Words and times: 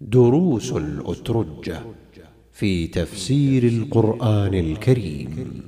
دروس 0.00 0.72
الأترجة 0.72 1.80
في 2.52 2.86
تفسير 2.86 3.62
القرآن 3.62 4.54
الكريم. 4.54 5.62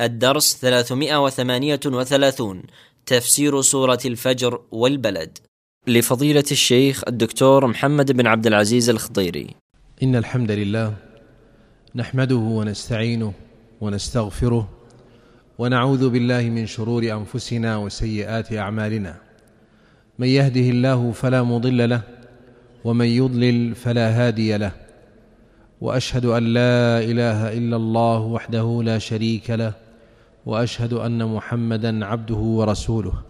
الدرس 0.00 0.56
338 0.56 2.62
تفسير 3.06 3.60
سورة 3.60 3.98
الفجر 4.04 4.60
والبلد. 4.72 5.38
لفضيلة 5.86 6.44
الشيخ 6.50 7.02
الدكتور 7.08 7.66
محمد 7.66 8.12
بن 8.12 8.26
عبد 8.26 8.46
العزيز 8.46 8.90
الخضيري. 8.90 9.46
إن 10.02 10.16
الحمد 10.16 10.50
لله 10.50 10.96
نحمده 11.94 12.36
ونستعينه 12.36 13.32
ونستغفره 13.80 14.68
ونعوذ 15.58 16.10
بالله 16.10 16.42
من 16.42 16.66
شرور 16.66 17.02
أنفسنا 17.02 17.76
وسيئات 17.76 18.52
أعمالنا. 18.52 19.20
من 20.18 20.28
يهده 20.28 20.70
الله 20.70 21.12
فلا 21.12 21.42
مضل 21.42 21.90
له 21.90 22.19
ومن 22.84 23.06
يضلل 23.06 23.74
فلا 23.74 24.08
هادي 24.08 24.56
له 24.56 24.72
وأشهد 25.80 26.24
أن 26.24 26.44
لا 26.44 27.00
إله 27.00 27.52
إلا 27.52 27.76
الله 27.76 28.18
وحده 28.20 28.82
لا 28.84 28.98
شريك 28.98 29.50
له 29.50 29.72
وأشهد 30.46 30.92
أن 30.92 31.26
محمدا 31.34 32.04
عبده 32.06 32.36
ورسوله. 32.36 33.22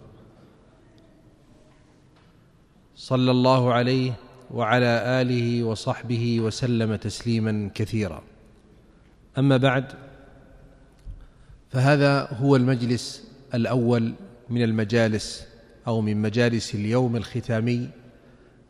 صلى 2.95 3.31
الله 3.31 3.73
عليه 3.73 4.13
وعلى 4.51 5.21
آله 5.21 5.63
وصحبه 5.63 6.39
وسلم 6.39 6.95
تسليما 6.95 7.69
كثيرا. 7.75 8.23
أما 9.37 9.57
بعد 9.57 9.85
فهذا 11.69 12.27
هو 12.41 12.55
المجلس 12.55 13.23
الأول 13.53 14.13
من 14.49 14.63
المجالس 14.63 15.45
أو 15.87 16.01
من 16.01 16.21
مجالس 16.21 16.75
اليوم 16.75 17.15
الختامي 17.15 17.89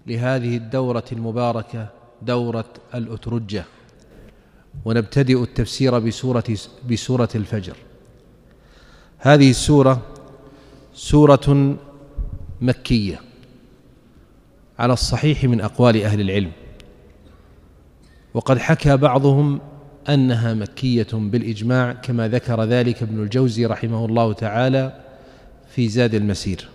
لهذه 0.07 0.57
الدورة 0.57 1.05
المباركة 1.11 1.87
دورة 2.21 2.73
الأترجة. 2.95 3.65
ونبتدئ 4.85 5.43
التفسير 5.43 5.99
بسورة 5.99 6.43
بسورة 6.89 7.29
الفجر. 7.35 7.75
هذه 9.17 9.49
السورة 9.49 10.01
سورة 10.93 11.77
مكية 12.61 13.19
على 14.79 14.93
الصحيح 14.93 15.43
من 15.43 15.61
أقوال 15.61 16.03
أهل 16.03 16.21
العلم. 16.21 16.51
وقد 18.33 18.57
حكى 18.57 18.97
بعضهم 18.97 19.59
أنها 20.09 20.53
مكية 20.53 21.07
بالإجماع 21.13 21.93
كما 21.93 22.27
ذكر 22.27 22.63
ذلك 22.63 23.03
ابن 23.03 23.23
الجوزي 23.23 23.65
رحمه 23.65 24.05
الله 24.05 24.33
تعالى 24.33 25.01
في 25.75 25.87
زاد 25.89 26.15
المسير. 26.15 26.69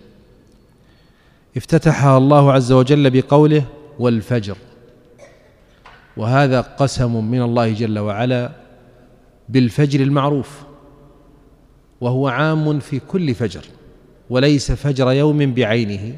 افتتحها 1.57 2.17
الله 2.17 2.53
عز 2.53 2.71
وجل 2.71 3.09
بقوله 3.09 3.63
والفجر. 3.99 4.57
وهذا 6.17 6.61
قسم 6.61 7.25
من 7.31 7.41
الله 7.41 7.73
جل 7.73 7.99
وعلا 7.99 8.51
بالفجر 9.49 9.99
المعروف 9.99 10.63
وهو 12.01 12.27
عام 12.27 12.79
في 12.79 12.99
كل 12.99 13.35
فجر 13.35 13.65
وليس 14.29 14.71
فجر 14.71 15.11
يوم 15.11 15.53
بعينه 15.53 16.15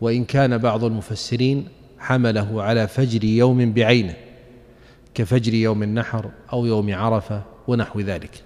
وإن 0.00 0.24
كان 0.24 0.58
بعض 0.58 0.84
المفسرين 0.84 1.68
حمله 1.98 2.62
على 2.62 2.88
فجر 2.88 3.24
يوم 3.24 3.72
بعينه 3.72 4.14
كفجر 5.14 5.54
يوم 5.54 5.82
النحر 5.82 6.30
أو 6.52 6.66
يوم 6.66 6.94
عرفة 6.94 7.42
ونحو 7.68 8.00
ذلك. 8.00 8.42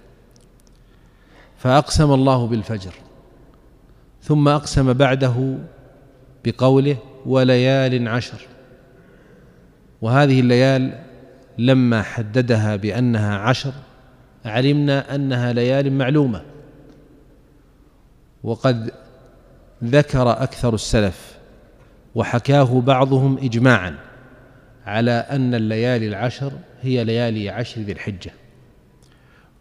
فأقسم 1.57 2.13
الله 2.13 2.47
بالفجر 2.47 2.93
ثم 4.21 4.47
أقسم 4.47 4.93
بعده 4.93 5.57
بقوله 6.45 6.97
وليال 7.25 8.07
عشر. 8.07 8.47
وهذه 10.01 10.39
الليال 10.39 10.99
لما 11.57 12.01
حددها 12.01 12.75
بأنها 12.75 13.37
عشر 13.37 13.73
علمنا 14.45 15.15
أنها 15.15 15.53
ليال 15.53 15.93
معلومة. 15.93 16.41
وقد 18.43 18.91
ذكر 19.83 20.31
أكثر 20.31 20.73
السلف 20.73 21.37
وحكاه 22.15 22.81
بعضهم 22.81 23.37
اجماعا 23.37 23.95
على 24.85 25.11
أن 25.11 25.55
الليالي 25.55 26.07
العشر 26.07 26.51
هي 26.81 27.03
ليالي 27.03 27.49
عشر 27.49 27.81
ذي 27.81 27.91
الحجة. 27.91 28.31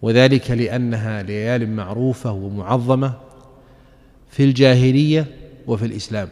وذلك 0.03 0.51
لأنها 0.51 1.23
ليال 1.23 1.71
معروفة 1.71 2.33
ومعظمة 2.33 3.13
في 4.31 4.45
الجاهلية 4.45 5.27
وفي 5.67 5.87
الإسلام. 5.87 6.29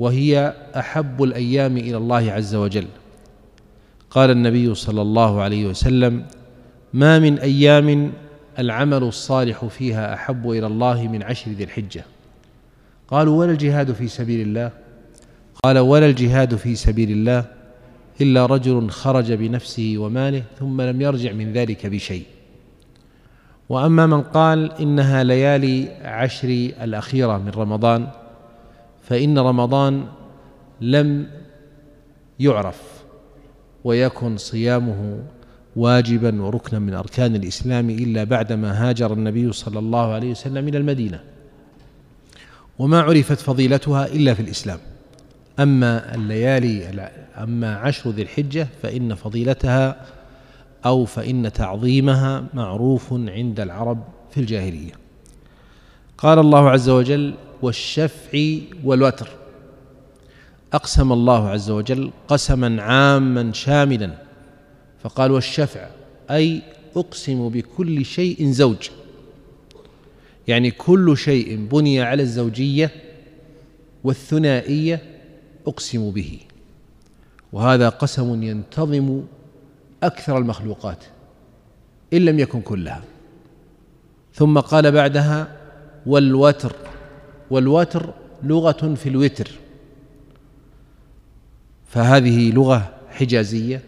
وهي 0.00 0.54
أحب 0.76 1.22
الأيام 1.22 1.76
إلى 1.76 1.96
الله 1.96 2.32
عز 2.32 2.54
وجل. 2.54 2.86
قال 4.10 4.30
النبي 4.30 4.74
صلى 4.74 5.02
الله 5.02 5.40
عليه 5.40 5.66
وسلم 5.66 6.24
ما 6.92 7.18
من 7.18 7.38
أيام 7.38 8.12
العمل 8.58 9.02
الصالح 9.02 9.64
فيها 9.64 10.14
أحب 10.14 10.50
إلى 10.50 10.66
الله 10.66 11.08
من 11.08 11.22
عشر 11.22 11.50
ذي 11.50 11.64
الحجة. 11.64 12.04
قالوا 13.08 13.38
ولا 13.38 13.52
الجهاد 13.52 13.92
في 13.92 14.08
سبيل 14.08 14.48
الله؟ 14.48 14.70
قال 15.64 15.78
ولا 15.78 16.06
الجهاد 16.06 16.56
في 16.56 16.74
سبيل 16.74 17.10
الله 17.10 17.44
إلا 18.20 18.46
رجل 18.46 18.90
خرج 18.90 19.32
بنفسه 19.32 19.94
وماله 19.98 20.42
ثم 20.58 20.80
لم 20.80 21.00
يرجع 21.00 21.32
من 21.32 21.52
ذلك 21.52 21.86
بشيء. 21.86 22.24
وأما 23.68 24.06
من 24.06 24.22
قال 24.22 24.72
إنها 24.80 25.24
ليالي 25.24 25.88
عشر 26.02 26.48
الأخيرة 26.82 27.38
من 27.38 27.50
رمضان 27.50 28.08
فإن 29.10 29.38
رمضان 29.38 30.06
لم 30.80 31.26
يعرف 32.40 33.04
ويكن 33.84 34.36
صيامه 34.36 35.22
واجبا 35.76 36.42
وركنا 36.42 36.78
من 36.78 36.94
أركان 36.94 37.36
الإسلام 37.36 37.90
إلا 37.90 38.24
بعدما 38.24 38.88
هاجر 38.88 39.12
النبي 39.12 39.52
صلى 39.52 39.78
الله 39.78 40.12
عليه 40.12 40.30
وسلم 40.30 40.68
إلى 40.68 40.78
المدينة. 40.78 41.20
وما 42.78 43.00
عرفت 43.00 43.40
فضيلتها 43.40 44.06
إلا 44.06 44.34
في 44.34 44.42
الإسلام. 44.42 44.78
أما 45.58 46.14
الليالي 46.14 47.10
أما 47.38 47.76
عشر 47.76 48.10
ذي 48.10 48.22
الحجة 48.22 48.68
فإن 48.82 49.14
فضيلتها 49.14 50.06
أو 50.86 51.04
فإن 51.04 51.52
تعظيمها 51.52 52.44
معروف 52.54 53.12
عند 53.12 53.60
العرب 53.60 54.02
في 54.30 54.40
الجاهلية. 54.40 54.92
قال 56.18 56.38
الله 56.38 56.70
عز 56.70 56.88
وجل 56.88 57.34
والشفع 57.62 58.58
والوتر. 58.84 59.28
أقسم 60.72 61.12
الله 61.12 61.48
عز 61.48 61.70
وجل 61.70 62.10
قسما 62.28 62.82
عاما 62.82 63.52
شاملا 63.52 64.14
فقال 65.02 65.30
والشفع 65.30 65.88
أي 66.30 66.62
أقسم 66.96 67.48
بكل 67.48 68.04
شيء 68.04 68.50
زوج. 68.50 68.88
يعني 70.48 70.70
كل 70.70 71.16
شيء 71.16 71.66
بني 71.66 72.02
على 72.02 72.22
الزوجية 72.22 72.90
والثنائية 74.04 75.02
أقسم 75.66 76.10
به. 76.10 76.38
وهذا 77.52 77.88
قسم 77.88 78.42
ينتظم 78.42 79.22
أكثر 80.02 80.38
المخلوقات 80.38 81.04
إن 82.12 82.24
لم 82.24 82.38
يكن 82.38 82.60
كلها. 82.60 83.02
ثم 84.34 84.58
قال 84.58 84.92
بعدها 84.92 85.56
والوتر. 86.06 86.89
والوتر 87.50 88.14
لغة 88.42 88.94
في 88.94 89.08
الوتر. 89.08 89.50
فهذه 91.86 92.52
لغة 92.52 92.94
حجازية 93.08 93.82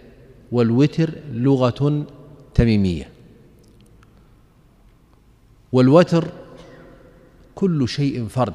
والوتر 0.52 1.10
لغة 1.32 2.06
تميمية. 2.54 3.08
والوتر 5.72 6.28
كل 7.54 7.88
شيء 7.88 8.26
فرد 8.26 8.54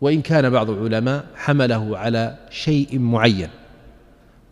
وإن 0.00 0.22
كان 0.22 0.50
بعض 0.50 0.70
العلماء 0.70 1.26
حمله 1.34 1.98
على 1.98 2.38
شيء 2.50 2.98
معين 2.98 3.48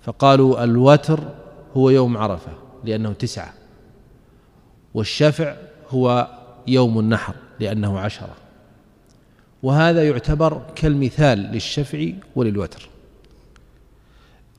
فقالوا 0.02 0.64
الوتر 0.64 1.20
هو 1.76 1.90
يوم 1.90 2.16
عرفة 2.16 2.52
لأنه 2.84 3.12
تسعة 3.12 3.54
والشفع 4.94 5.56
هو 5.90 6.28
يوم 6.66 6.98
النحر 6.98 7.34
لأنه 7.60 7.98
عشرة. 7.98 8.34
وهذا 9.62 10.08
يعتبر 10.08 10.62
كالمثال 10.76 11.38
للشفع 11.38 12.06
وللوتر. 12.36 12.88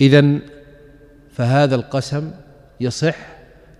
إذا 0.01 0.39
فهذا 1.31 1.75
القسم 1.75 2.31
يصح 2.79 3.15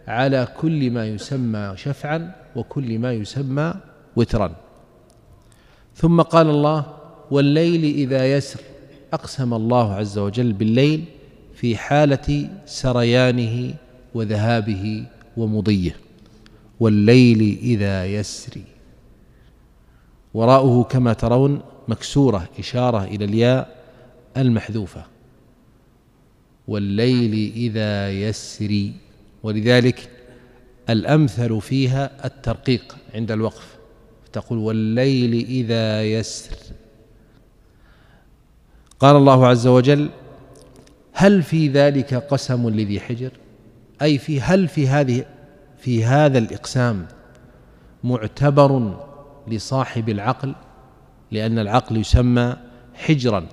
على 0.08 0.48
كل 0.58 0.92
ما 0.92 1.08
يسمى 1.08 1.74
شفعا 1.76 2.36
وكل 2.56 3.00
ما 3.00 3.14
يسمى 3.14 3.74
وترا. 4.16 4.56
ثم 5.96 6.22
قال 6.22 6.50
الله 6.50 6.86
والليل 7.32 7.84
إذا 7.84 8.38
يسر 8.38 8.60
أقسم 9.14 9.54
الله 9.54 9.94
عز 9.94 10.18
وجل 10.18 10.54
بالليل 10.54 11.06
في 11.56 11.78
حالة 11.78 12.50
سريانه 12.66 13.74
وذهابه 14.14 15.06
ومضيه. 15.38 15.96
والليل 16.80 17.60
إذا 17.62 18.06
يسري 18.06 18.64
وراؤه 20.34 20.84
كما 20.84 21.14
ترون 21.14 21.62
مكسورة 21.88 22.50
إشارة 22.60 23.04
إلى 23.04 23.26
الياء 23.26 23.84
المحذوفة. 24.38 25.06
والليل 26.68 27.52
إذا 27.56 28.12
يسري 28.12 28.94
ولذلك 29.44 30.10
الأمثل 30.90 31.62
فيها 31.62 32.26
الترقيق 32.26 32.98
عند 33.16 33.32
الوقف. 33.32 33.78
تقول 34.34 34.60
والليل 34.60 35.46
إذا 35.46 36.04
يسر. 36.04 36.56
قال 39.00 39.16
الله 39.16 39.48
عز 39.48 39.68
وجل 39.68 40.10
هل 41.14 41.44
في 41.44 41.68
ذلك 41.68 42.14
قسم 42.14 42.70
لذي 42.70 43.00
حجر؟ 43.00 43.32
أي 44.02 44.18
في 44.18 44.42
هل 44.42 44.68
في 44.68 44.88
هذه 44.88 45.26
في 45.78 46.06
هذا 46.06 46.38
الإقسام 46.38 47.08
معتبر 48.04 49.02
لصاحب 49.48 50.10
العقل 50.10 50.56
لأن 51.32 51.60
العقل 51.60 51.98
يسمى 51.98 52.56
حجرا 52.94 53.46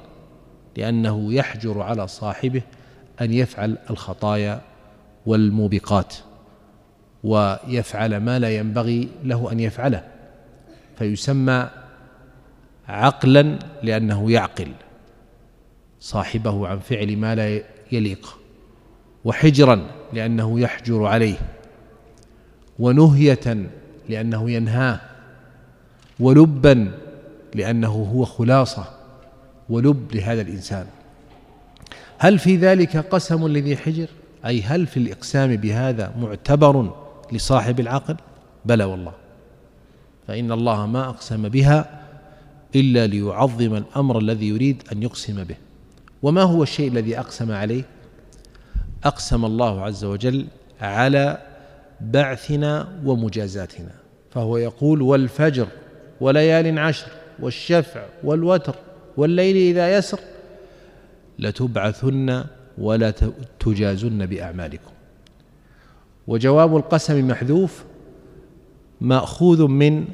لأنه 0.76 1.32
يحجر 1.32 1.80
على 1.82 2.08
صاحبه 2.08 2.62
أن 3.20 3.32
يفعل 3.32 3.78
الخطايا 3.90 4.60
والموبقات 5.26 6.14
ويفعل 7.24 8.16
ما 8.16 8.38
لا 8.38 8.56
ينبغي 8.56 9.08
له 9.24 9.52
أن 9.52 9.60
يفعله. 9.60 10.04
فيسمى 10.98 11.70
عقلا 12.88 13.58
لأنه 13.82 14.30
يعقل 14.30 14.72
صاحبه 16.00 16.68
عن 16.68 16.78
فعل 16.78 17.16
ما 17.16 17.34
لا 17.34 17.62
يليق 17.92 18.38
وحجرا 19.24 19.86
لأنه 20.12 20.60
يحجر 20.60 21.06
عليه 21.06 21.36
ونهية 22.78 23.66
لأنه 24.08 24.50
ينهاه. 24.50 25.00
ولبا 26.20 26.90
لأنه 27.54 27.88
هو 27.88 28.24
خلاصة 28.24 28.84
ولب 29.68 30.14
لهذا 30.14 30.40
الإنسان. 30.40 30.86
هل 32.18 32.38
في 32.38 32.56
ذلك 32.56 32.96
قسم 32.96 33.48
لذي 33.48 33.76
حجر؟ 33.76 34.08
أي 34.46 34.62
هل 34.62 34.86
في 34.86 34.96
الإقسام 34.96 35.56
بهذا 35.56 36.14
معتبر 36.20 36.94
لصاحب 37.32 37.80
العقل؟ 37.80 38.16
بلى 38.64 38.84
والله. 38.84 39.12
فإن 40.26 40.52
الله 40.52 40.86
ما 40.86 41.08
أقسم 41.08 41.48
بها 41.48 42.00
إلا 42.76 43.06
ليعظم 43.06 43.74
الأمر 43.74 44.18
الذي 44.18 44.48
يريد 44.48 44.82
أن 44.92 45.02
يقسم 45.02 45.44
به. 45.44 45.56
وما 46.22 46.42
هو 46.42 46.62
الشيء 46.62 46.90
الذي 46.90 47.18
أقسم 47.18 47.52
عليه؟ 47.52 47.82
أقسم 49.04 49.44
الله 49.44 49.84
عز 49.84 50.04
وجل 50.04 50.46
على 50.80 51.38
بعثنا 52.00 52.88
ومجازاتنا 53.04 53.90
فهو 54.30 54.56
يقول 54.56 55.02
والفجر 55.02 55.68
وليال 56.20 56.78
عشر 56.78 57.06
والشفع 57.40 58.02
والوتر 58.24 58.74
والليل 59.16 59.56
إذا 59.56 59.96
يسر 59.98 60.20
لتبعثن 61.38 62.44
ولا 62.78 63.12
تجازن 63.60 64.26
بأعمالكم. 64.26 64.90
وجواب 66.26 66.76
القسم 66.76 67.28
محذوف 67.28 67.84
مأخوذ 69.00 69.66
من 69.66 70.04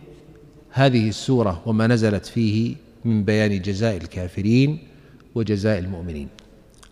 هذه 0.70 1.08
السورة 1.08 1.62
وما 1.66 1.86
نزلت 1.86 2.26
فيه 2.26 2.74
من 3.04 3.24
بيان 3.24 3.62
جزاء 3.62 3.96
الكافرين 3.96 4.78
وجزاء 5.34 5.78
المؤمنين. 5.78 6.28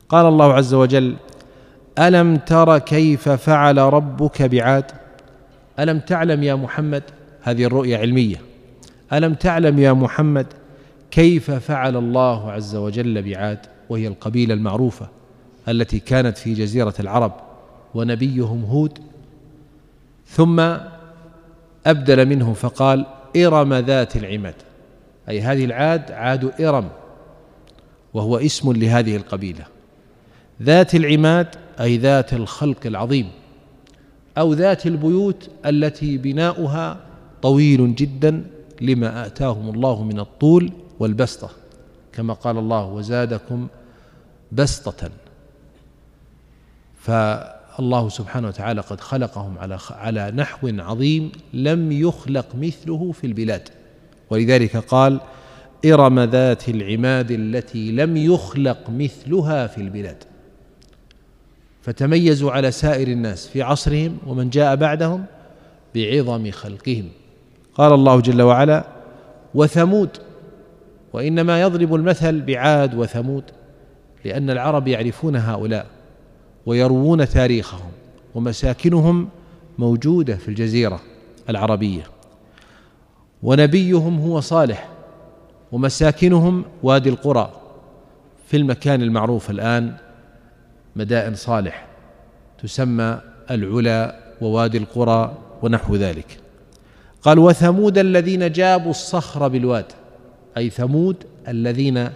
قال 0.08 0.26
الله 0.26 0.52
عز 0.52 0.74
وجل 0.74 1.16
ألم 1.98 2.36
تر 2.36 2.78
كيف 2.78 3.28
فعل 3.28 3.78
ربك 3.78 4.42
بعاد؟ 4.42 4.84
ألم 5.78 5.98
تعلم 5.98 6.42
يا 6.42 6.54
محمد؟ 6.54 7.02
هذه 7.42 7.64
الرؤيه 7.64 7.98
علمية. 7.98 8.51
ألم 9.12 9.34
تعلم 9.34 9.78
يا 9.78 9.92
محمد 9.92 10.46
كيف 11.10 11.50
فعل 11.50 11.96
الله 11.96 12.50
عز 12.50 12.76
وجل 12.76 13.22
بعاد 13.22 13.58
وهي 13.88 14.06
القبيلة 14.06 14.54
المعروفة 14.54 15.08
التي 15.68 15.98
كانت 15.98 16.38
في 16.38 16.54
جزيرة 16.54 16.94
العرب 17.00 17.32
ونبيهم 17.94 18.64
هود؟ 18.64 18.98
ثم 20.26 20.60
أبدل 21.86 22.26
منه 22.26 22.52
فقال 22.52 23.06
إرم 23.36 23.74
ذات 23.74 24.16
العماد 24.16 24.54
أي 25.28 25.40
هذه 25.40 25.64
العاد 25.64 26.12
عاد 26.12 26.60
إرم 26.60 26.88
وهو 28.14 28.38
اسم 28.38 28.72
لهذه 28.72 29.16
القبيلة. 29.16 29.64
ذات 30.62 30.94
العماد 30.94 31.46
أي 31.80 31.96
ذات 31.96 32.32
الخلق 32.32 32.86
العظيم 32.86 33.28
أو 34.38 34.52
ذات 34.52 34.86
البيوت 34.86 35.50
التي 35.66 36.18
بناؤها 36.18 37.00
طويل 37.42 37.94
جدا 37.94 38.44
لما 38.82 39.26
آتاهم 39.26 39.74
الله 39.74 40.02
من 40.04 40.20
الطول 40.20 40.72
والبسطة 40.98 41.50
كما 42.12 42.34
قال 42.34 42.58
الله 42.58 42.84
وزادكم 42.84 43.68
بسطة. 44.52 45.10
ف 46.96 47.10
الله 47.78 48.08
سبحانه 48.08 48.48
وتعالى 48.48 48.80
قد 48.80 49.00
خلقهم 49.00 49.58
على 49.58 49.78
على 49.90 50.30
نحو 50.30 50.68
عظيم 50.78 51.32
لم 51.54 51.92
يخلق 51.92 52.46
مثله 52.54 53.12
في 53.12 53.26
البلاد. 53.26 53.68
ولذلك 54.30 54.76
قال 54.76 55.20
إرم 55.84 56.20
ذات 56.20 56.68
العماد 56.68 57.30
التي 57.30 57.92
لم 57.92 58.16
يخلق 58.16 58.90
مثلها 58.90 59.66
في 59.66 59.78
البلاد. 59.78 60.24
فتميزوا 61.82 62.52
على 62.52 62.70
سائر 62.70 63.08
الناس 63.08 63.48
في 63.48 63.62
عصرهم 63.62 64.18
ومن 64.26 64.50
جاء 64.50 64.76
بعدهم 64.76 65.24
بعظم 65.94 66.50
خلقهم. 66.50 67.08
قال 67.74 67.92
الله 67.92 68.20
جل 68.20 68.42
وعلا 68.42 68.84
وثمود. 69.54 70.08
وإنما 71.12 71.60
يضرب 71.60 71.94
المثل 71.94 72.40
بعاد 72.40 72.94
وثمود 72.94 73.44
لأن 74.24 74.50
العرب 74.50 74.88
يعرفون 74.88 75.36
هؤلاء 75.36 75.86
ويروون 76.66 77.28
تاريخهم 77.28 77.90
ومساكنهم 78.34 79.28
موجودة 79.78 80.36
في 80.36 80.48
الجزيرة 80.48 81.00
العربية. 81.48 82.02
ونبيهم 83.42 84.20
هو 84.20 84.40
صالح 84.40 84.88
ومساكنهم 85.72 86.64
وادي 86.82 87.08
القرى 87.08 87.52
في 88.46 88.56
المكان 88.56 89.02
المعروف 89.02 89.50
الآن 89.50 89.96
مدائن 90.96 91.34
صالح 91.34 91.86
تسمى 92.62 93.20
العلا 93.50 94.16
ووادي 94.40 94.78
القرى 94.78 95.36
ونحو 95.62 95.96
ذلك. 95.96 96.41
قال 97.22 97.38
وثمود 97.38 97.98
الذين 97.98 98.52
جابوا 98.52 98.90
الصخر 98.90 99.48
بالواد 99.48 99.86
أي 100.56 100.70
ثمود 100.70 101.16
الذين 101.48 102.08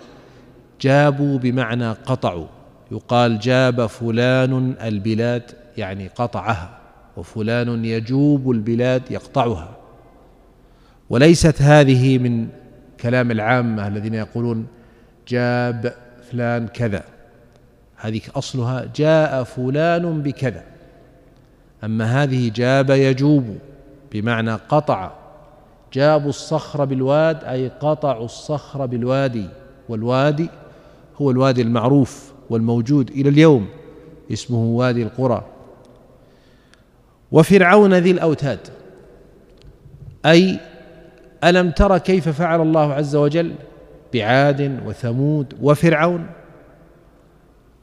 جابوا 0.81 1.39
بمعنى 1.39 1.91
قطعوا. 1.91 2.47
يقال 2.91 3.39
جاب 3.39 3.87
فلان 3.87 4.75
البلاد 4.83 5.43
يعني 5.77 6.09
قطعها 6.09 6.79
وفلان 7.17 7.85
يجوب 7.85 8.51
البلاد 8.51 9.03
يقطعها. 9.11 9.77
وليست 11.11 11.63
هذه 11.63 12.19
من 12.19 12.49
كلام 13.01 13.31
العامه 13.31 13.89
الذين 13.89 14.15
يقولون 14.15 14.67
جاب 15.29 15.95
فلان 16.31 16.69
كذا. 16.69 17.05
هذه 17.97 18.21
أصلها 18.35 18.89
جاء 18.97 19.45
فلان 19.45 20.23
بكذا. 20.23 20.65
أما 21.85 22.23
هذه 22.23 22.51
جاب 22.55 22.91
يجوب. 22.91 23.59
بمعنى 24.21 24.53
قطع 24.53 25.13
جابوا 25.93 26.29
الصخر 26.29 26.85
بالواد 26.85 27.45
أي 27.45 27.69
قطعوا 27.69 28.25
الصخر 28.25 28.87
بالوادي 28.87 29.49
والوادي 29.89 30.49
هو 31.17 31.31
الوادي 31.31 31.63
المعروف 31.63 32.33
والموجود 32.51 33.11
إلى 33.11 33.29
اليوم 33.29 33.69
اسمه 34.33 34.65
وادي 34.65 35.03
القرى. 35.03 35.45
وفرعون 37.33 37.95
ذي 37.95 38.11
الأوتاد 38.11 38.59
أي 40.27 40.61
ألم 41.45 41.71
تر 41.71 41.99
كيف 41.99 42.29
فعل 42.29 42.61
الله 42.61 42.93
عز 42.93 43.17
وجل؟ 43.17 43.55
بعاد 44.15 44.81
وثمود 44.87 45.55
وفرعون 45.63 46.27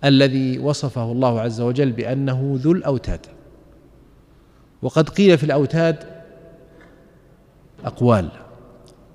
الذي 0.04 0.60
وصفه 0.60 1.12
الله 1.12 1.42
عز 1.42 1.62
وجل 1.62 1.92
بأنه 1.92 2.54
ذو 2.58 2.72
الأوتاد. 2.72 3.20
وقد 4.82 5.10
قيل 5.10 5.38
في 5.38 5.44
الأوتاد 5.44 6.13
أقوال. 7.86 8.30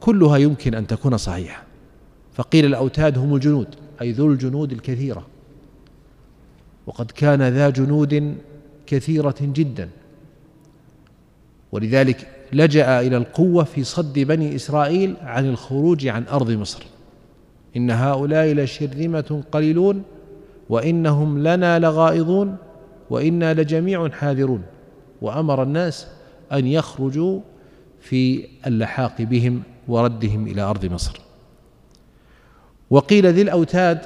كلها 0.00 0.36
يمكن 0.36 0.74
أن 0.74 0.86
تكون 0.86 1.16
صحيحة. 1.16 1.62
فقيل 2.32 2.64
الأوتاد 2.64 3.18
هم 3.18 3.34
الجنود 3.34 3.66
أي 4.00 4.12
ذو 4.12 4.32
الجنود 4.32 4.72
الكثيرة. 4.72 5.26
وقد 6.86 7.10
كان 7.10 7.42
ذا 7.42 7.70
جنود 7.70 8.36
كثيرة 8.86 9.34
جدا. 9.40 9.88
ولذلك 11.72 12.28
لجأ 12.52 13.00
إلى 13.00 13.16
القوة 13.16 13.64
في 13.64 13.84
صد 13.84 14.18
بني 14.18 14.54
إسرائيل 14.54 15.16
عن 15.20 15.46
الخروج 15.46 16.06
عن 16.06 16.24
أرض 16.32 16.50
مصر. 16.50 16.86
إن 17.76 17.90
هؤلاء 17.90 18.46
لشرذمة 18.46 19.42
قليلون 19.52 20.02
وإنهم 20.68 21.38
لنا 21.38 21.78
لغائظون 21.78 22.56
وإنا 23.10 23.54
لجميع 23.54 24.08
حاذرون. 24.08 24.62
وأمر 25.22 25.62
الناس 25.62 26.06
أن 26.52 26.66
يخرجوا 26.66 27.40
في 28.08 28.48
اللحاق 28.66 29.22
بهم 29.22 29.62
وردهم 29.88 30.46
إلى 30.46 30.62
أرض 30.62 30.86
مصر. 30.86 31.20
وقيل 32.90 33.26
ذي 33.26 33.42
الأوتاد 33.42 34.00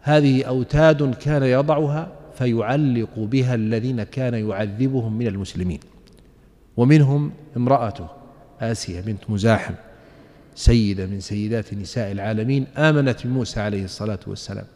هذه 0.00 0.44
أوتاد 0.44 1.14
كان 1.14 1.42
يضعها 1.42 2.12
فيعلق 2.38 3.18
بها 3.18 3.54
الذين 3.54 4.02
كان 4.02 4.34
يعذبهم 4.34 5.18
من 5.18 5.26
المسلمين. 5.26 5.80
ومنهم 6.76 7.32
امرأته 7.56 8.08
آسيا 8.60 9.00
بنت 9.00 9.30
مزاحم 9.30 9.74
سيدة 10.54 11.06
من 11.06 11.20
سيدات 11.20 11.74
نساء 11.74 12.12
العالمين 12.12 12.66
آمنت 12.76 13.26
بموسى 13.26 13.60
عليه 13.60 13.84
الصلاة 13.84 14.20
والسلام. 14.26 14.66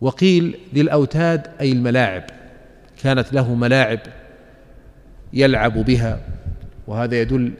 وقيل 0.00 0.58
ذي 0.74 0.80
الأوتاد 0.80 1.46
أي 1.60 1.72
الملاعب 1.72 2.24
كانت 3.02 3.32
له 3.32 3.54
ملاعب 3.54 4.00
يلعب 5.32 5.84
بها. 5.84 6.20
وهذا 6.86 7.20
يدل 7.20 7.52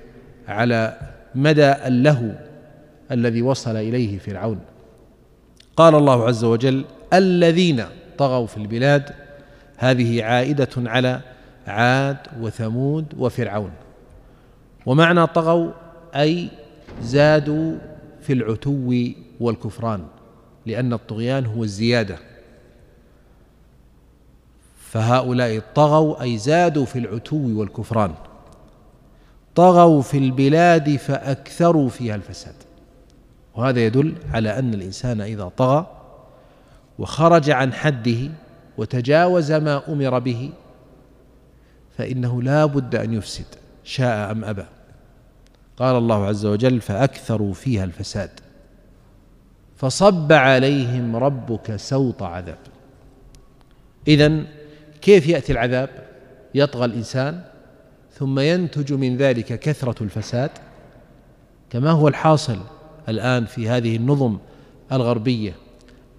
على 0.49 0.99
مدى 1.35 1.73
اللهو 1.73 2.31
الذي 3.11 3.43
وصل 3.43 3.77
إليه 3.77 4.19
فرعون. 4.19 4.61
قال 5.77 5.95
الله 5.95 6.29
عز 6.29 6.45
وجل 6.45 6.85
الذين 7.13 7.85
طغوا 8.19 8.47
في 8.47 8.57
البلاد 8.57 9.11
هذه 9.77 10.25
عائدة 10.25 10.69
على 10.77 11.21
عاد 11.67 12.17
وثمود 12.41 13.07
وفرعون. 13.19 13.71
ومعنى 14.87 15.27
طغوا 15.27 15.71
أي 16.17 16.49
زادوا 17.03 17.79
في 18.21 18.33
العتو 18.33 19.13
والكفران 19.41 20.05
لأن 20.67 20.93
الطغيان 20.93 21.47
هو 21.47 21.65
الزيادة. 21.65 22.19
فهؤلاء 24.93 25.63
طغوا 25.75 26.23
أي 26.23 26.39
زادوا 26.39 26.85
في 26.85 26.99
العتو 26.99 27.59
والكفران. 27.59 28.15
طغوا 29.55 30.03
في 30.03 30.19
البلاد 30.19 30.97
فأكثروا 30.97 31.89
فيها 31.89 32.15
الفساد. 32.15 32.55
وهذا 33.55 33.81
يدل 33.81 34.15
على 34.33 34.59
أن 34.59 34.75
الإنسان 34.75 35.21
إذا 35.21 35.49
طغى 35.49 35.87
وخرج 36.99 37.51
عن 37.51 37.73
حده 37.73 38.31
وتجاوز 38.79 39.53
ما 39.53 39.83
أمر 39.89 40.19
به 40.19 40.51
فإنه 41.99 42.43
لا 42.43 42.65
بد 42.65 42.95
أن 42.95 43.13
يفسد 43.15 43.47
شاء 43.85 44.31
أم 44.31 44.45
أبى. 44.45 44.65
قال 45.77 45.97
الله 45.97 46.27
عز 46.27 46.47
وجل 46.47 46.81
فأكثروا 46.81 47.53
فيها 47.53 47.85
الفساد. 47.85 48.31
فصب 49.77 50.33
عليهم 50.33 51.17
ربك 51.17 51.77
سوط 51.77 52.23
عذاب. 52.23 52.59
إذن 54.09 54.47
كيف 55.03 55.27
يأتي 55.27 55.53
العذاب؟ 55.53 55.89
يطغى 56.55 56.85
الإنسان 56.85 57.41
ثم 58.15 58.39
ينتج 58.39 58.93
من 58.93 59.17
ذلك 59.17 59.61
كثرة 59.61 60.03
الفساد. 60.03 60.51
كما 61.71 61.91
هو 61.91 62.09
الحاصل 62.09 62.59
الآن 63.09 63.45
في 63.45 63.69
هذه 63.69 63.97
النظم 63.97 64.39
الغربية 64.93 65.55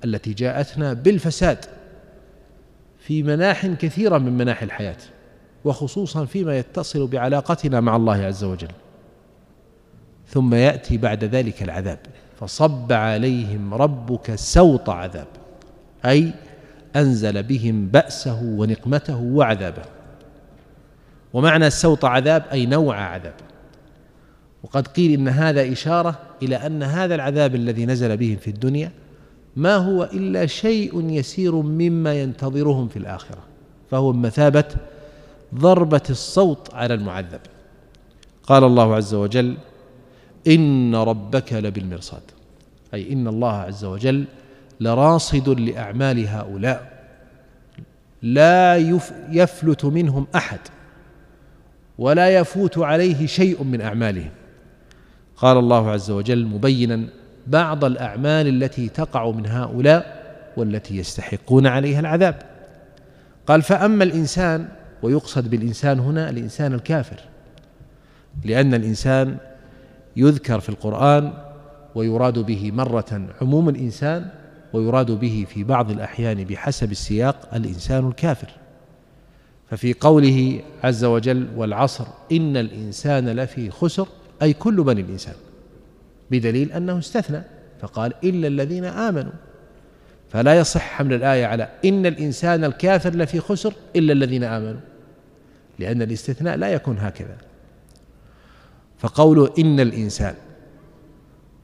التي 0.05 0.33
جاءتنا 0.33 0.93
بالفساد 0.93 1.65
في 2.99 3.23
مناح 3.23 3.65
كثيرة 3.67 4.17
من 4.17 4.37
مناحي 4.37 4.65
الحياة 4.65 4.97
وخصوصا 5.65 6.25
فيما 6.25 6.57
يتصل 6.57 7.07
بعلاقتنا 7.07 7.79
مع 7.79 7.95
الله 7.95 8.23
عز 8.25 8.43
وجل. 8.43 8.71
ثم 10.27 10.53
يأتي 10.53 10.97
بعد 10.97 11.23
ذلك 11.23 11.63
العذاب 11.63 11.99
فصب 12.39 12.93
عليهم 12.93 13.73
ربك 13.73 14.35
سوط 14.35 14.89
عذاب. 14.89 15.27
أي 16.05 16.33
أنزل 16.95 17.43
بهم 17.43 17.88
بأسه 17.88 18.43
ونقمته 18.43 19.21
وعذابه. 19.21 19.83
ومعنى 21.33 21.67
السوط 21.67 22.05
عذاب 22.05 22.43
أي 22.51 22.65
نوع 22.65 23.00
عذاب. 23.00 23.33
وقد 24.63 24.88
قيل 24.88 25.19
إن 25.19 25.27
هذا 25.27 25.71
إشارة 25.71 26.19
إلى 26.43 26.55
أن 26.55 26.83
هذا 26.83 27.15
العذاب 27.15 27.55
الذي 27.55 27.85
نزل 27.85 28.17
بهم 28.17 28.38
في 28.38 28.47
الدنيا 28.47 28.91
ما 29.55 29.75
هو 29.75 30.03
إلا 30.03 30.45
شيء 30.45 31.09
يسير 31.09 31.55
مما 31.55 32.21
ينتظرهم 32.21 32.88
في 32.88 32.97
الآخرة 32.97 33.43
فهو 33.91 34.12
بمثابة 34.12 34.65
ضربة 35.55 36.01
الصوت 36.09 36.73
على 36.73 36.93
المعذب. 36.93 37.39
قال 38.43 38.63
الله 38.63 38.95
عز 38.95 39.13
وجل 39.13 39.57
إن 40.47 40.95
ربك 40.95 41.53
لبالمرصاد 41.53 42.21
أي 42.93 43.13
إن 43.13 43.27
الله 43.27 43.51
عز 43.53 43.85
وجل 43.85 44.25
لراصد 44.83 45.49
لأعمال 45.49 46.27
هؤلاء. 46.27 46.93
لا 48.21 48.75
يفلت 49.31 49.85
منهم 49.85 50.27
أحد 50.35 50.59
ولا 51.97 52.29
يفوت 52.29 52.77
عليه 52.77 53.25
شيء 53.25 53.63
من 53.63 53.81
أعمالهم. 53.81 54.31
قال 55.37 55.57
الله 55.57 55.91
عز 55.91 56.11
وجل 56.11 56.45
مبينا 56.45 57.07
بعض 57.47 57.85
الأعمال 57.85 58.47
التي 58.47 58.89
تقع 58.89 59.31
من 59.31 59.45
هؤلاء 59.45 60.23
والتي 60.57 60.97
يستحقون 60.97 61.67
عليها 61.67 61.99
العذاب. 61.99 62.41
قال 63.47 63.61
فأما 63.61 64.03
الإنسان 64.03 64.67
ويقصد 65.01 65.49
بالإنسان 65.49 65.99
هنا 65.99 66.29
الإنسان 66.29 66.73
الكافر 66.73 67.19
لأن 68.45 68.73
الإنسان 68.73 69.37
يذكر 70.15 70.59
في 70.59 70.69
القرآن 70.69 71.33
ويراد 71.95 72.39
به 72.39 72.71
مرة 72.71 73.27
عموم 73.41 73.69
الإنسان 73.69 74.25
ويراد 74.73 75.11
به 75.11 75.45
في 75.49 75.63
بعض 75.63 75.91
الأحيان 75.91 76.43
بحسب 76.43 76.91
السياق 76.91 77.55
الإنسان 77.55 78.07
الكافر. 78.07 78.49
ففي 79.69 79.93
قوله 79.93 80.61
عز 80.83 81.03
وجل 81.03 81.47
والعصر 81.55 82.05
إن 82.31 82.57
الإنسان 82.57 83.29
لفي 83.29 83.69
خسر 83.69 84.07
أي 84.41 84.53
كل 84.53 84.83
بني 84.83 85.01
الإنسان 85.01 85.35
بدليل 86.31 86.71
أنه 86.71 86.99
استثنى 86.99 87.41
فقال 87.81 88.13
إلا 88.23 88.47
الذين 88.47 88.85
آمنوا. 88.85 89.31
فلا 90.29 90.55
يصح 90.55 90.81
حمل 90.81 91.13
الآية 91.13 91.45
على 91.45 91.69
إن 91.85 92.05
الإنسان 92.05 92.63
الكافر 92.63 93.09
لفي 93.09 93.39
خسر 93.39 93.73
إلا 93.95 94.13
الذين 94.13 94.43
آمنوا 94.43 94.79
لأن 95.79 96.01
الاستثناء 96.01 96.57
لا 96.57 96.67
يكون 96.67 96.97
هكذا. 96.99 97.37
فقوله 98.99 99.53
إن 99.59 99.79
الإنسان 99.79 100.35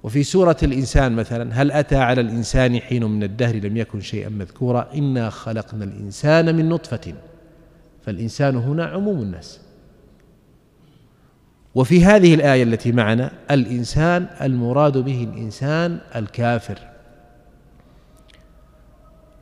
وفي 0.03 0.23
سورة 0.23 0.57
الإنسان 0.63 1.11
مثلا 1.11 1.61
هل 1.61 1.71
أتى 1.71 1.95
على 1.95 2.21
الإنسان 2.21 2.79
حين 2.79 3.03
من 3.03 3.23
الدهر 3.23 3.55
لم 3.55 3.77
يكن 3.77 4.01
شيئا 4.01 4.29
مذكورا؟ 4.29 4.87
إنا 4.95 5.29
خلقنا 5.29 5.83
الإنسان 5.83 6.55
من 6.55 6.69
نطفة. 6.69 7.13
فالإنسان 8.05 8.55
هنا 8.55 8.85
عموم 8.85 9.21
الناس. 9.21 9.59
وفي 11.75 12.05
هذه 12.05 12.33
الآية 12.33 12.63
التي 12.63 12.91
معنا 12.91 13.31
الإنسان 13.51 14.27
المراد 14.41 14.97
به 14.97 15.27
الإنسان 15.33 15.99
الكافر. 16.15 16.79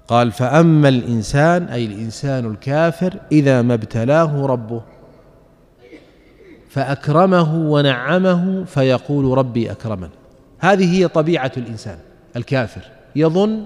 قال 0.08 0.32
فأما 0.32 0.90
الإنسان 0.90 1.64
أي 1.64 1.86
الإنسان 1.86 2.46
الكافر 2.46 3.20
إذا 3.32 3.62
ما 3.62 3.74
ابتلاه 3.74 4.46
ربه 4.46 4.82
فأكرمه 6.70 7.56
ونعمه 7.56 8.64
فيقول 8.64 9.38
ربي 9.38 9.72
أكرمن 9.72 10.10
هذه 10.60 11.00
هي 11.00 11.08
طبيعة 11.08 11.52
الإنسان 11.58 11.98
الكافر. 12.36 12.82
يظن 13.16 13.66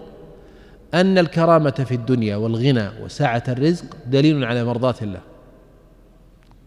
أن 0.94 1.18
الكرامة 1.18 1.72
في 1.72 1.96
الدنيا 1.96 2.36
والغنى 2.36 2.90
وسعة 3.04 3.44
الرزق 3.48 3.86
دليل 4.08 4.46
على 4.46 4.64
مرضاة 4.64 4.96
الله. 5.02 5.20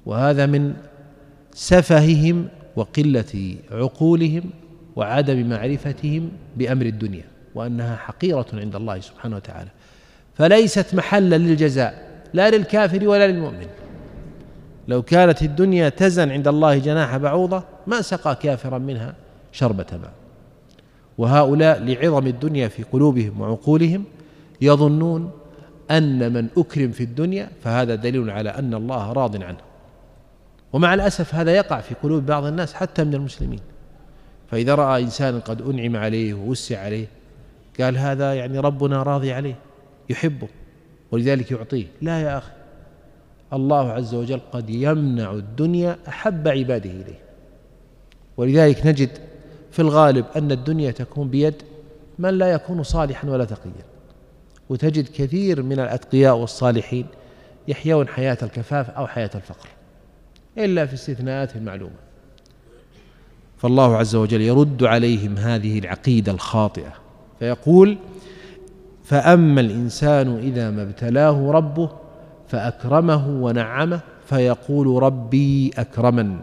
وهذا 0.07 0.47
من 0.47 0.75
سفههم 1.54 2.49
وقلة 2.76 3.57
عقولهم 3.71 4.43
وعدم 4.97 5.49
معرفتهم 5.49 6.31
بأمر 6.57 6.87
الدنيا 6.87 7.25
وأنها 7.54 7.97
حقيرة 7.97 8.47
عند 8.52 8.76
الله 8.76 9.00
سبحانه 9.00 9.37
وتعالى. 9.37 9.71
فليست 10.35 10.95
محلا 10.95 11.37
للجزاء 11.37 12.23
لا 12.33 12.50
للكافر 12.50 13.09
ولا 13.09 13.28
للمؤمن. 13.28 13.66
لو 14.88 15.02
كانت 15.02 15.43
الدنيا 15.43 15.88
تزن 15.88 16.31
عند 16.31 16.49
الله 16.49 16.78
جناح 16.78 17.16
بعوضة 17.16 17.64
ما 17.87 18.02
سقى 18.02 18.37
كافرا 18.43 18.78
منها. 18.78 19.14
شربة 19.54 19.87
ماء 19.92 20.12
وهؤلاء 21.18 21.84
لعظم 21.84 22.26
الدنيا 22.26 22.68
في 22.68 22.82
قلوبهم 22.82 23.40
وعقولهم 23.40 24.04
يظنون 24.61 25.30
أن 25.90 26.32
من 26.32 26.49
أكرم 26.56 26.90
في 26.90 27.02
الدنيا 27.02 27.49
فهذا 27.62 27.94
دليل 27.94 28.30
على 28.30 28.50
أن 28.50 28.75
الله 28.75 29.12
راض 29.12 29.42
عنه. 29.42 29.58
ومع 30.73 30.94
الأسف 30.94 31.34
هذا 31.34 31.52
يقع 31.52 31.80
في 31.80 31.94
قلوب 31.94 32.26
بعض 32.26 32.44
الناس 32.44 32.75
حتى 32.75 33.04
من 33.04 33.14
المسلمين. 33.14 33.61
فإذا 34.50 34.75
رأى 34.75 35.02
إنسانا 35.02 35.38
قد 35.38 35.62
أنعم 35.62 35.96
عليه 35.96 36.34
ووسع 36.34 36.80
عليه 36.80 37.06
قال 37.80 37.99
هذا 37.99 38.34
يعني 38.34 38.58
ربنا 38.58 39.02
راضي 39.02 39.32
عليه 39.32 39.54
يحبه 40.11 40.49
ولذلك 41.12 41.50
يعطيه. 41.50 41.87
لا 42.02 42.20
يا 42.20 42.38
أخي 42.38 42.52
الله 43.52 43.92
عز 43.92 44.14
وجل 44.14 44.40
قد 44.52 44.70
يمنع 44.70 45.32
الدنيا 45.32 45.96
أحب 46.08 46.49
عباده 46.49 46.90
إليه. 46.90 47.18
ولذلك 48.37 48.87
نجد 48.87 49.11
في 49.75 49.83
الغالب 49.83 50.25
أن 50.37 50.52
الدنيا 50.52 50.90
تكون 50.90 51.28
بيد 51.28 51.54
من 52.19 52.38
لا 52.38 52.47
يكون 52.47 52.83
صالحا 52.83 53.28
ولا 53.28 53.45
تقيا. 53.45 53.85
وتجد 54.69 55.09
كثير 55.09 55.62
من 55.62 55.81
الأتقياء 55.81 56.37
والصالحين 56.37 57.07
يحيون 57.69 58.09
حياة 58.09 58.38
الكفاف 58.43 58.90
أو 58.90 59.07
حياة 59.07 59.31
الفقر 59.35 59.69
إلا 60.59 60.87
في 60.87 60.95
استثناءات 60.95 61.57
المعلومة. 61.57 61.97
فالله 63.59 63.97
عز 63.97 64.14
وجل 64.14 64.40
يرد 64.40 64.85
عليهم 64.85 65.37
هذه 65.37 65.78
العقيدة 65.78 66.33
الخاطئة 66.33 66.93
فيقول 67.38 67.99
فأما 69.04 69.61
الإنسان 69.61 70.38
إذا 70.38 70.71
ما 70.71 70.83
ابتلاه 70.83 71.50
ربه 71.50 71.90
فأكرمه 72.49 73.28
ونعمه 73.28 74.00
فيقول 74.26 75.02
ربي 75.02 75.71
أكرمن 75.78 76.37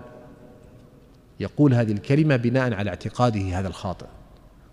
يقول 1.42 1.74
هذه 1.74 1.92
الكلمة 1.92 2.36
بناء 2.36 2.74
على 2.74 2.90
اعتقاده 2.90 3.60
هذا 3.60 3.68
الخاطئ. 3.68 4.06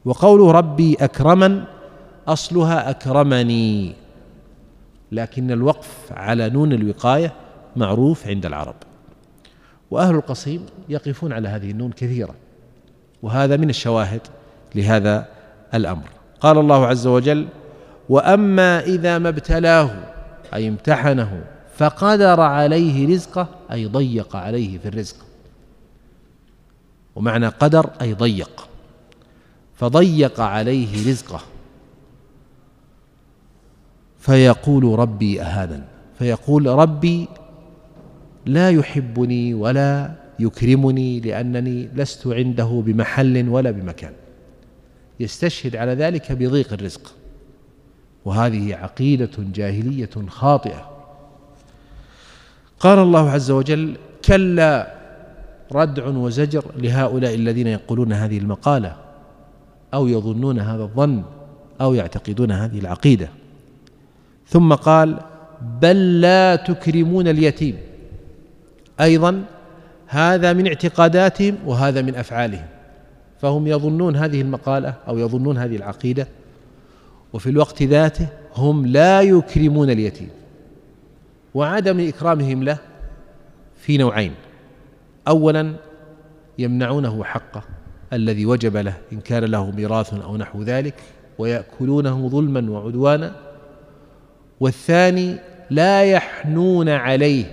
وقوله 0.04 0.50
ربي 0.50 0.96
أكرمن 1.00 1.64
أصلها 2.28 2.90
أكرمني. 2.90 3.94
لكن 5.12 5.50
الوقف 5.50 6.12
على 6.12 6.50
نون 6.50 6.72
الوقاية 6.72 7.32
معروف 7.76 8.26
عند 8.26 8.46
العرب. 8.46 8.75
وأهل 9.90 10.14
القصيم 10.14 10.66
يقفون 10.88 11.32
على 11.32 11.48
هذه 11.48 11.70
النون 11.70 11.90
كثيرا 11.90 12.34
وهذا 13.22 13.56
من 13.56 13.70
الشواهد 13.70 14.20
لهذا 14.75 15.26
الأمر. 15.75 16.08
قال 16.40 16.58
الله 16.58 16.87
عز 16.87 17.06
وجل 17.06 17.48
وأما 18.08 18.80
إذا 18.80 19.18
ما 19.18 19.28
ابتلاه 19.28 19.90
أي 20.54 20.68
امتحنه 20.68 21.44
فقدر 21.76 22.40
عليه 22.40 23.08
رزقه 23.14 23.48
أي 23.72 23.87
ضيق 23.87 24.37
عليه 24.37 24.78
في 24.78 24.88
الرزق. 24.88 25.27
ومعنى 27.18 27.48
قدر 27.48 27.90
أي 28.00 28.14
ضيق. 28.14 28.68
فضيق 29.75 30.40
عليه 30.40 31.08
رزقه. 31.08 31.40
فيقول 34.18 34.98
ربي 34.98 35.42
أهانا 35.42 35.84
فيقول 36.18 36.66
ربي 36.66 37.28
لا 38.46 38.70
يحبني 38.70 39.54
ولا 39.54 40.14
يكرمني 40.38 41.20
لأنني 41.20 41.88
لست 41.94 42.26
عنده 42.26 42.82
بمحل 42.87 43.48
ولا 43.48 43.70
بمكان. 43.70 44.12
يستشهد 45.20 45.76
على 45.76 45.94
ذلك 45.94 46.32
بضيق 46.32 46.72
الرزق. 46.72 47.14
وهذه 48.25 48.75
عقيدة 48.75 49.30
جاهلية 49.38 50.10
خاطئة. 50.28 50.90
قال 52.80 52.98
الله 52.98 53.30
عز 53.30 53.50
وجل 53.50 53.96
كلا 54.25 54.98
ردع 55.72 56.06
وزجر 56.06 56.64
لهؤلاء 56.76 57.34
الذين 57.34 57.66
يقولون 57.66 58.12
هذه 58.12 58.38
المقالة 58.38 58.96
أو 59.94 60.06
يظنون 60.06 60.58
هذا 60.58 60.82
الظن 60.82 61.22
أو 61.80 61.94
يعتقدون 61.94 62.50
هذه 62.52 62.78
العقيدة. 62.78 63.28
ثم 64.46 64.75
قال 64.75 65.20
بل 65.80 66.20
لا 66.20 66.56
تكرمون 66.56 67.28
اليتيم. 67.28 67.76
أيضا 69.00 69.44
هذا 70.06 70.52
من 70.52 70.66
اعتقاداتهم 70.66 71.56
وهذا 71.66 72.02
من 72.02 72.14
أفعالهم. 72.14 72.66
فهم 73.40 73.66
يظنون 73.66 74.16
هذه 74.16 74.40
المقالة 74.40 74.94
أو 75.08 75.18
يظنون 75.18 75.58
هذه 75.58 75.76
العقيدة 75.76 76.28
وفي 77.32 77.50
الوقت 77.50 77.82
ذاته 77.82 78.26
هم 78.56 78.87
لا 78.87 79.22
يكرمون 79.22 79.90
اليتيم. 79.90 80.28
وعدم 81.54 82.08
إكرامهم 82.08 82.62
له 82.62 82.78
في 83.76 83.98
نوعين. 83.98 84.32
أولا 85.28 85.75
يمنعونه 86.58 87.25
حقه 87.25 87.62
الذي 88.12 88.47
وجب 88.47 88.76
له 88.76 88.94
إن 89.12 89.20
كان 89.20 89.44
له 89.44 89.70
ميراث 89.70 90.14
أو 90.14 90.37
نحو 90.37 90.62
ذلك 90.62 90.94
ويأكلونه 91.38 92.28
ظلما 92.28 92.70
وعدوانا. 92.70 93.32
والثاني 94.61 95.37
لا 95.70 96.04
يحنون 96.04 96.88
عليه 96.88 97.44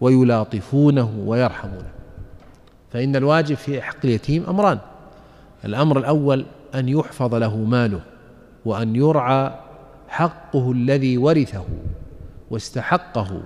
ويلاطفونه 0.00 1.22
ويرحمونه. 1.26 1.90
فإن 2.92 3.16
الواجب 3.16 3.56
في 3.56 3.82
حق 3.82 3.96
اليتيم 4.04 4.44
أمران. 4.48 4.78
الأمر 5.64 5.98
الأول 5.98 6.46
أن 6.74 6.88
يحفظ 6.88 7.34
له 7.34 7.56
ماله 7.56 8.00
وأن 8.64 8.96
يرعى 8.96 9.54
حقه 10.08 10.72
الذي 10.72 11.18
ورثه 11.18 11.64
واستحقه 12.50 13.42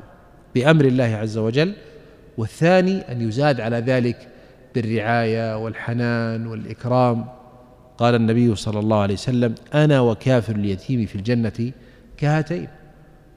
بأمر 0.55 0.85
الله 0.85 1.05
عز 1.05 1.39
وجل. 1.39 1.75
والثاني 2.41 3.13
أن 3.13 3.29
يزاد 3.29 3.61
على 3.61 3.77
ذلك 3.77 4.29
بالرعاية 4.75 5.57
والحنان 5.57 6.47
والإكرام. 6.47 7.27
قال 7.99 8.15
النبي 8.15 8.57
صلى 8.57 8.79
الله 8.79 9.01
عليه 9.01 9.15
وسلم 9.15 9.55
أنا 9.75 10.01
وكافر 10.01 10.55
اليتيم 10.55 11.07
في 11.07 11.15
الجنة 11.15 11.73
كهاتين. 12.17 12.69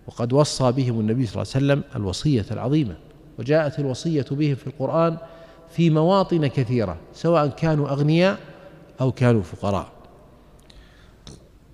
وقد 0.07 0.33
وصى 0.33 0.71
بهم 0.71 0.99
النبي 0.99 1.25
صلى 1.25 1.41
الله 1.41 1.53
عليه 1.55 1.65
وسلم 1.65 1.83
الوصية 1.95 2.45
العظيمة 2.51 2.95
وجاءت 3.39 3.79
الوصية 3.79 4.25
بهم 4.31 4.55
في 4.55 4.67
القرآن 4.67 5.17
في 5.69 5.89
مواطن 5.89 6.47
كثيرة 6.47 6.97
سواء 7.13 7.47
كانوا 7.47 7.89
أغنياء 7.89 8.37
أو 9.01 9.11
كانوا 9.11 9.41
فقراء. 9.41 9.87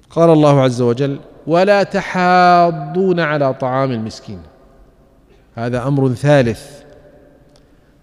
قال 0.09 0.29
الله 0.29 0.61
عز 0.61 0.81
وجل 0.81 1.19
ولا 1.47 1.83
تحاضون 1.83 3.19
على 3.19 3.53
طعام 3.53 3.91
المسكين. 3.91 4.39
هذا 5.55 5.87
أمر 5.87 6.13
ثالث 6.13 6.88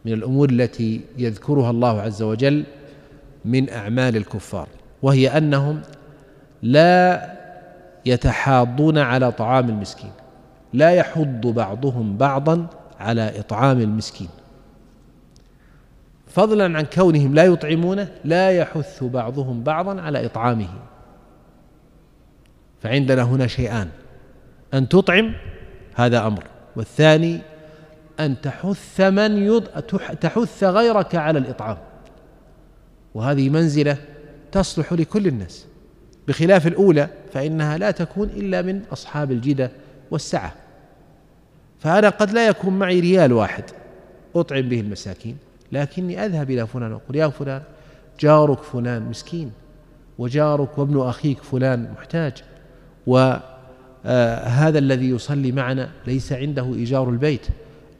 من 0.06 0.12
الأمور 0.12 0.50
التي 0.50 1.00
يذكرها 1.18 1.70
الله 1.70 2.00
عز 2.00 2.22
وجل 2.22 2.64
من 3.44 3.70
أعمال 3.70 4.16
الكفار 4.16 4.68
وهي 5.02 5.28
أنهم 5.28 5.80
لا 6.62 7.30
يتحاضون 8.06 8.98
على 8.98 9.32
طعام 9.32 9.68
المسكين 9.68 10.10
لا 10.72 10.90
يحض 10.90 11.46
بعضهم 11.46 12.16
بعضا 12.16 12.66
على 13.00 13.40
إطعام 13.40 13.80
المسكين. 13.80 14.28
فضلا 16.26 16.78
عن 16.78 16.84
كونهم 16.84 17.34
لا 17.34 17.44
يطعمونه 17.44 18.08
لا 18.24 18.50
يحث 18.50 19.04
بعضهم 19.04 19.62
بعضا 19.62 20.00
على 20.00 20.26
إطعامه. 20.26 20.68
فعندنا 22.80 23.22
هنا 23.22 23.46
شيئان 23.46 23.88
أن 24.74 24.88
تطعم 24.88 25.32
هذا 25.94 26.26
أمر 26.26 26.44
والثاني 26.76 27.40
أن 28.20 28.40
تحث 28.40 29.00
من 29.00 29.36
يض... 29.42 29.68
تحث 30.20 30.64
غيرك 30.64 31.14
على 31.14 31.38
الإطعام. 31.38 31.78
وهذه 33.14 33.48
منزلة 33.48 33.96
تصلح 34.52 34.92
لكل 34.92 35.26
الناس. 35.26 35.66
بخلاف 36.28 36.66
الأولى 36.66 37.08
فإنها 37.32 37.78
لا 37.78 37.90
تكون 37.90 38.28
إلا 38.28 38.62
من 38.62 38.82
أصحاب 38.92 39.32
الجدة 39.32 39.70
والسعة. 40.10 40.54
فأنا 41.78 42.08
قد 42.08 42.30
لا 42.30 42.48
يكون 42.48 42.78
معي 42.78 43.00
ريال 43.00 43.32
واحد 43.32 43.64
أطعم 44.34 44.68
به 44.68 44.80
المساكين 44.80 45.36
لكني 45.72 46.24
أذهب 46.24 46.50
إلى 46.50 46.66
فلان 46.66 46.92
وأقول 46.92 47.16
يا 47.16 47.28
فلان 47.28 47.62
جارك 48.20 48.62
فلان 48.62 49.02
مسكين 49.02 49.52
وجارك 50.18 50.78
وابن 50.78 51.00
أخيك 51.00 51.42
فلان 51.42 51.92
محتاج 51.92 52.32
وهذا 53.06 54.78
الذي 54.78 55.10
يصلي 55.10 55.52
معنا 55.52 55.90
ليس 56.06 56.32
عنده 56.32 56.74
إيجار 56.74 57.10
البيت. 57.10 57.46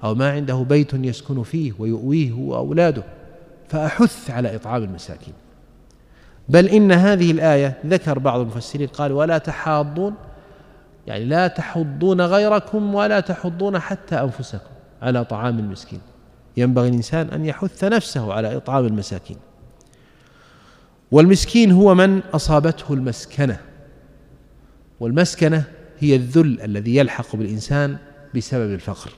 أو 0.07 0.15
ما 0.15 0.31
عنده 0.31 0.55
بيت 0.55 0.95
يسكن 0.95 1.43
فيه 1.43 1.73
ويؤويه 1.79 2.33
وأولاده 2.33 3.03
فأحث 3.69 4.31
على 4.31 4.57
إطعام 4.57 4.83
المساكين. 4.83 5.35
بل 6.49 6.69
إن 6.69 6.93
هذه 6.93 7.31
الآية 7.31 7.79
ذكر 7.87 8.19
بعض 8.19 8.41
المفسرين 8.41 8.87
قال 8.87 9.13
ولا 9.13 9.39
تحاضون 9.39 10.15
يعني 11.07 11.25
لا 11.25 11.47
تحضون 11.47 12.21
غيركم 12.21 12.95
ولا 12.95 13.21
تحضون 13.21 13.79
حتى 13.79 14.15
أنفسكم 14.15 14.71
على 15.03 15.25
طعام 15.25 15.59
المسكين. 15.59 16.01
ينبغي 16.57 16.89
الإنسان 16.89 17.29
أن 17.29 17.45
يحث 17.45 17.85
نفسه 17.85 18.33
على 18.33 18.57
إطعام 18.57 18.87
المساكين. 18.87 19.37
والمسكين 21.11 21.73
هو 21.73 21.95
من 21.95 22.21
أصابته 22.35 22.95
المسكنة. 22.95 23.61
والمسكنة 25.01 25.65
هي 25.99 26.17
الذل 26.17 26.61
الذي 26.61 26.97
يلحق 26.97 27.37
بالإنسان 27.37 27.97
بسبب 28.35 28.75
الفقر. 28.75 29.11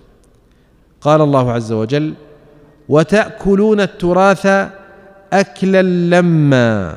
قال 1.01 1.21
الله 1.21 1.53
عز 1.53 1.73
وجل 1.73 2.15
وتأكلون 2.89 3.81
التراث 3.81 4.47
أكلا 5.33 5.83
لما 5.83 6.97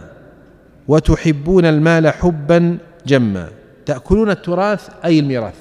وتحبون 0.88 1.66
المال 1.66 2.10
حبا 2.10 2.78
جما. 3.08 3.50
تأكلون 3.86 4.30
التراث 4.30 4.90
أي 5.06 5.20
الميراث؟ 5.20 5.56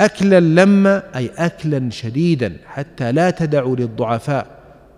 أكلا 0.00 0.40
لما 0.40 1.02
أي 1.16 1.30
أكلا 1.36 1.90
شديدا 1.90 2.56
حتى 2.66 3.12
لا 3.12 3.30
تدعوا 3.30 3.76
للضعفاء 3.76 4.46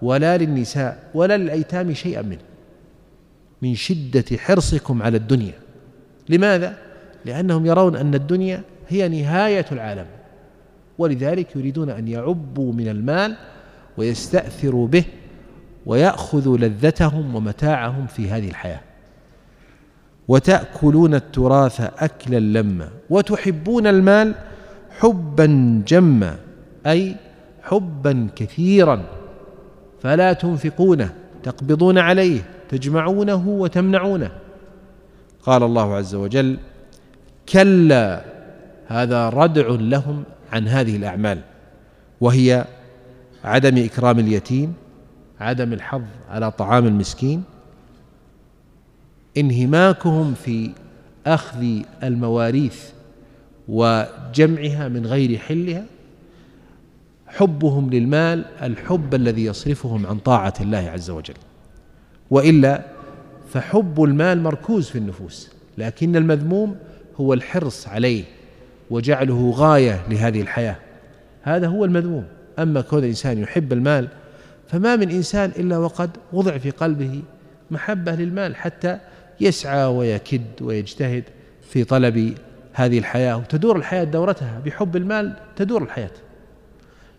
ولا 0.02 0.38
للنساء 0.38 0.98
ولا 1.14 1.36
للأيتام 1.36 1.94
شيئا 1.94 2.22
منه 2.22 2.38
من 3.62 3.74
شدة 3.74 4.24
حرصكم 4.36 5.02
على 5.02 5.16
الدنيا. 5.16 5.54
لماذا؟ 6.28 6.74
لأنهم 7.24 7.66
يرون 7.66 7.96
أن 7.96 8.14
الدنيا 8.14 8.62
هي 8.88 9.08
نهاية 9.08 9.66
العالم. 9.72 10.06
ولذلك 10.98 11.56
يريدون 11.56 11.90
أن 11.90 12.08
يعبوا 12.08 12.72
من 12.72 12.88
المال 12.88 13.36
ويستأثروا 13.96 14.88
به 14.88 15.04
ويأخذوا 15.86 16.56
لذتهم 16.56 17.34
ومتاعهم 17.34 18.06
في 18.06 18.30
هذه 18.30 18.48
الحياة. 18.48 18.80
وتأكلون 20.28 21.14
التراث 21.14 21.80
أكلا 21.80 22.38
لما 22.60 22.88
وتحبون 23.10 23.86
المال 23.86 24.34
حبا 24.90 25.82
جما 25.86 26.36
أي 26.86 27.16
حبا 27.62 28.28
كثيرا 28.36 29.02
فلا 30.02 30.32
تنفقونه 30.32 31.14
تقبضون 31.42 31.98
عليه 31.98 32.40
تجمعونه 32.68 33.48
وتمنعونه. 33.48 34.30
قال 35.42 35.62
الله 35.62 35.94
عز 35.94 36.14
وجل 36.14 36.58
كلا 37.48 38.24
هذا 38.86 39.28
ردع 39.28 39.66
لهم 39.68 40.24
عن 40.52 40.68
هذه 40.68 40.96
الأعمال 40.96 41.40
وهي 42.20 42.64
عدم 43.44 43.84
إكرام 43.84 44.18
اليتيم 44.18 44.74
عدم 45.40 45.72
الحظ 45.72 46.02
على 46.30 46.50
طعام 46.50 46.86
المسكين 46.86 47.42
انهماكهم 49.36 50.34
في 50.34 50.70
أخذ 51.26 51.64
المواريث 52.02 52.90
وجمعها 53.68 54.88
من 54.88 55.06
غير 55.06 55.38
حلها 55.38 55.84
حبهم 57.26 57.90
للمال 57.90 58.44
الحب 58.62 59.14
الذي 59.14 59.44
يصرفهم 59.44 60.06
عن 60.06 60.18
طاعة 60.18 60.54
الله 60.60 60.78
عز 60.78 61.10
وجل. 61.10 61.34
وإلا 62.30 62.82
فحب 63.52 64.02
المال 64.02 64.42
مركوز 64.42 64.88
في 64.88 64.98
النفوس 64.98 65.50
لكن 65.78 66.16
المذموم 66.16 66.76
هو 67.20 67.34
الحرص 67.34 67.88
عليه 67.88 68.24
وجعله 68.92 69.50
غاية 69.56 70.00
لهذه 70.10 70.40
الحياة. 70.40 70.76
هذا 71.42 71.66
هو 71.66 71.84
المذموم. 71.84 72.24
أما 72.58 72.80
كون 72.80 72.98
الانسان 72.98 73.38
يحب 73.38 73.72
المال 73.72 74.08
فما 74.68 74.96
من 74.96 75.10
إنسان 75.10 75.52
إلا 75.58 75.78
وقد 75.78 76.10
وضع 76.32 76.58
في 76.58 76.70
قلبه 76.70 77.22
محبة 77.70 78.12
للمال 78.12 78.56
حتى 78.56 78.98
يسعى 79.40 79.84
ويكد 79.84 80.42
ويجتهد 80.60 81.24
في 81.70 81.84
طلب 81.84 82.34
هذه 82.72 82.98
الحياة 82.98 83.36
وتدور 83.36 83.76
الحياة 83.76 84.04
دورتها. 84.04 84.60
بحب 84.66 84.96
المال 84.96 85.32
تدور 85.56 85.82
الحياة. 85.82 86.10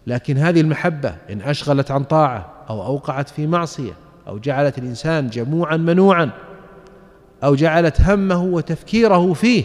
لكن 0.07 0.37
هذه 0.37 0.61
المحبة 0.61 1.15
إن 1.29 1.41
أشغلت 1.41 1.91
عن 1.91 2.03
طاعة 2.03 2.53
أو 2.69 2.85
أوقعت 2.85 3.29
في 3.29 3.47
معصية 3.47 3.93
أو 4.27 4.37
جعلت 4.37 4.77
الإنسان 4.77 5.27
جموعا 5.27 5.77
منوعا 5.77 6.29
أو 7.43 7.55
جعلت 7.55 8.01
همه 8.01 8.43
وتفكيره 8.43 9.33
فيه 9.33 9.63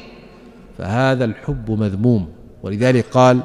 فهذا 0.79 1.25
الحب 1.25 1.71
مذموم. 1.71 2.29
ولذلك 2.63 3.05
قال 3.05 3.41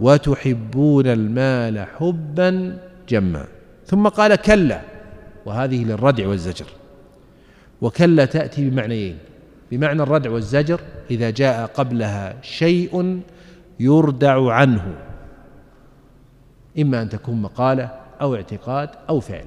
وتحبون 0.00 1.06
المال 1.06 1.86
حبا 1.98 2.78
جما. 3.08 3.44
ثم 3.86 4.08
قال 4.08 4.34
كلا. 4.34 4.80
وهذه 5.46 5.84
للردع 5.84 6.28
والزجر. 6.28 6.66
وكلا 7.80 8.24
تأتي 8.24 8.70
بمعنيين. 8.70 9.18
بمعنى 9.70 10.02
الردع 10.02 10.30
والزجر 10.30 10.80
إذا 11.10 11.30
جاء 11.30 11.66
قبلها 11.66 12.36
شيء 12.42 13.20
يردع 13.80 14.52
عنه. 14.52 14.94
إما 16.78 17.02
أن 17.02 17.08
تكون 17.08 17.42
مقالة 17.42 17.90
أو 18.20 18.34
اعتقاد 18.34 18.90
أو 19.08 19.20
فعل. 19.20 19.46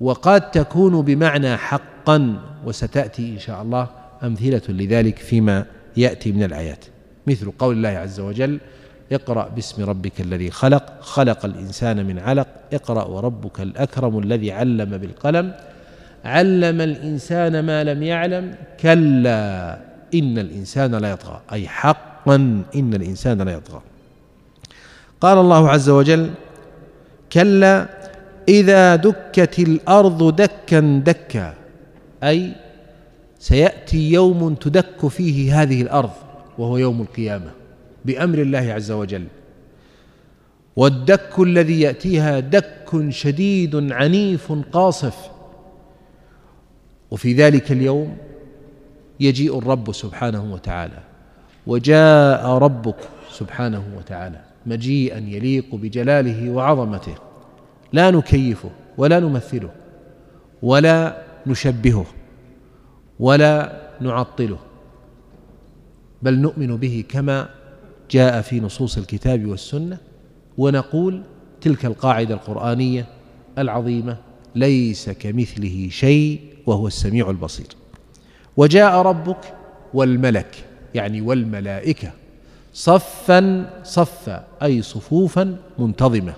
وقد 0.00 0.50
تكون 0.50 1.02
بمعنى 1.02 1.56
حقا 1.56 2.40
وستأتي 2.64 3.34
إن 3.34 3.38
شاء 3.38 3.62
الله 3.62 3.97
أمثلة 4.22 4.62
لذلك 4.68 5.18
فيما 5.18 5.64
يأتي 5.96 6.32
من 6.32 6.42
الآيات. 6.42 6.84
مثل 7.26 7.50
قول 7.58 7.76
الله 7.76 7.88
عز 7.88 8.20
وجل 8.20 8.58
اقرأ 9.12 9.48
باسم 9.48 9.84
ربك 9.84 10.20
الذي 10.20 10.50
خلق 10.50 11.02
خلق 11.02 11.44
الإنسان 11.44 12.06
من 12.06 12.18
علق 12.18 12.46
اقرأ 12.72 13.04
وربك 13.04 13.60
الأكرم 13.60 14.18
الذي 14.18 14.52
علم 14.52 14.98
بالقلم 14.98 15.54
علم 16.24 16.80
الإنسان 16.80 17.60
ما 17.60 17.84
لم 17.84 18.02
يعلم 18.02 18.54
كلا 18.80 19.78
إن 20.14 20.38
الإنسان 20.38 20.94
لا 20.94 21.10
يطغى. 21.10 21.40
أي 21.52 21.68
حقا 21.68 22.36
إن 22.74 22.94
الإنسان 22.94 23.42
لا 23.42 23.52
يطغى. 23.52 23.82
قال 25.20 25.38
الله 25.38 25.70
عز 25.70 25.88
وجل 25.88 26.30
كلا 27.32 27.86
إذا 28.48 28.96
دكت 28.96 29.58
الأرض 29.58 30.36
دكا 30.36 31.02
دكا. 31.06 31.54
أي 32.22 32.52
سيأتي 33.38 34.12
يوم 34.12 34.54
تدك 34.54 35.06
فيه 35.08 35.62
هذه 35.62 35.82
الأرض 35.82 36.10
وهو 36.58 36.76
يوم 36.76 37.00
القيامة 37.00 37.50
بأمر 38.04 38.38
الله 38.38 38.72
عز 38.72 38.90
وجل. 38.90 39.26
والدك 40.76 41.38
الذي 41.38 41.80
يأتيها 41.80 42.40
دك 42.40 43.06
شديد 43.08 43.92
عنيف 43.92 44.52
قاصف. 44.72 45.30
وفي 47.10 47.32
ذلك 47.32 47.72
اليوم 47.72 48.16
يجيء 49.20 49.58
الرب 49.58 49.92
سبحانه 49.92 50.52
وتعالى. 50.52 50.98
وجاء 51.66 52.46
ربك 52.46 52.96
سبحانه 53.32 53.84
وتعالى 53.96 54.40
مجيئا 54.66 55.18
يليق 55.18 55.74
بجلاله 55.74 56.50
وعظمته. 56.50 57.14
لا 57.92 58.10
نكيفه 58.10 58.70
ولا 58.98 59.20
نمثله 59.20 59.70
ولا 60.62 61.22
نشبهه. 61.46 62.06
ولا 63.20 63.72
نعطله 64.00 64.58
بل 66.22 66.38
نؤمن 66.38 66.76
به 66.76 67.04
كما 67.08 67.48
جاء 68.10 68.40
في 68.40 68.60
نصوص 68.60 68.98
الكتاب 68.98 69.46
والسنة 69.46 69.98
ونقول 70.58 71.22
تلك 71.60 71.84
القاعدة 71.84 72.34
القرآنية 72.34 73.06
العظيمة 73.58 74.16
ليس 74.54 75.10
كمثله 75.10 75.88
شيء 75.90 76.40
وهو 76.66 76.86
السميع 76.86 77.30
البصير. 77.30 77.66
وجاء 78.56 78.94
ربك 78.94 79.54
والملك 79.94 80.64
يعني 80.94 81.20
والملائكة 81.20 82.10
صفا 82.74 83.70
صفا 83.84 84.44
أي 84.62 84.82
صفوفا 84.82 85.56
منتظمة. 85.78 86.34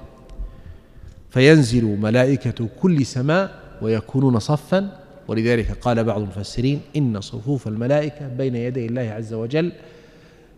فينزل 1.31 1.85
ملائكة 1.85 2.69
كل 2.81 3.07
سماء 3.07 3.61
ويكونون 3.83 4.39
صفا 4.39 5.00
ولذلك 5.31 5.71
قال 5.83 6.05
بعض 6.05 6.21
المفسرين 6.21 6.81
إن 6.97 7.21
صفوف 7.21 7.69
الملائكة 7.69 8.29
بين 8.29 8.57
يدي 8.57 8.87
الله 8.87 9.03
عز 9.03 9.33
وجل 9.33 9.73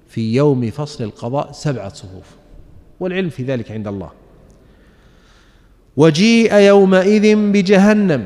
في 0.08 0.34
يوم 0.34 0.70
فصل 0.70 1.04
القضاء 1.04 1.52
سبعة 1.52 1.94
صفوف 1.94 2.36
والعلم 3.00 3.28
في 3.28 3.42
ذلك 3.42 3.72
عند 3.72 3.88
الله. 3.88 4.10
وجيء 5.96 6.54
يومئذ 6.54 7.52
بجهنم 7.52 8.24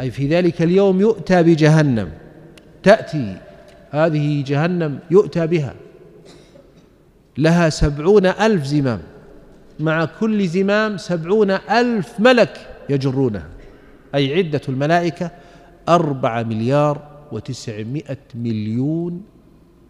أي 0.00 0.10
في 0.10 0.26
ذلك 0.28 0.62
اليوم 0.62 1.00
يؤتى 1.00 1.42
بجهنم 1.42 2.10
تأتي 2.82 3.36
هذه 3.90 4.44
جهنم 4.46 4.98
يؤتى 5.10 5.46
بها. 5.46 5.74
لها 7.38 7.68
سبعون 7.68 8.26
ألف 8.26 8.64
زمام 8.64 9.00
مع 9.80 10.04
كل 10.04 10.48
زمام 10.48 10.96
سبعون 10.96 11.50
ألف 11.50 12.20
ملك 12.20 12.66
يجرونها 12.88 13.48
أي 14.14 14.34
عدة 14.34 14.60
الملائكة 14.68 15.30
أربع 15.88 16.42
مليار 16.42 17.00
وتسعمائة 17.32 18.18
مليون 18.34 19.22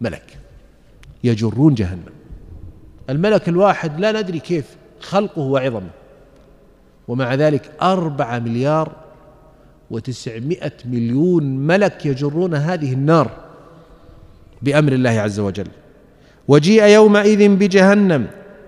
ملك. 0.01 0.37
يجرون 1.23 1.73
جهنم. 1.73 2.13
الملك 3.09 3.49
الواحد 3.49 3.99
لا 3.99 4.21
ندري 4.21 4.39
كيف 4.39 4.65
خلقه 4.99 5.41
وعظمه. 5.41 5.89
ومع 7.07 7.33
ذلك 7.33 7.71
أربعة 7.81 8.39
مليار 8.39 8.91
وتسعمائة 9.91 10.71
مليون 10.85 11.43
ملك 11.43 12.05
يجرون 12.05 12.53
هذه 12.53 12.93
النار 12.93 13.31
بأمر 14.61 14.91
الله 14.91 15.09
عز 15.09 15.39
وجل. 15.39 15.67
وجيء 16.47 16.83
يومئذ 16.83 17.49
بجهنم. 17.55 18.27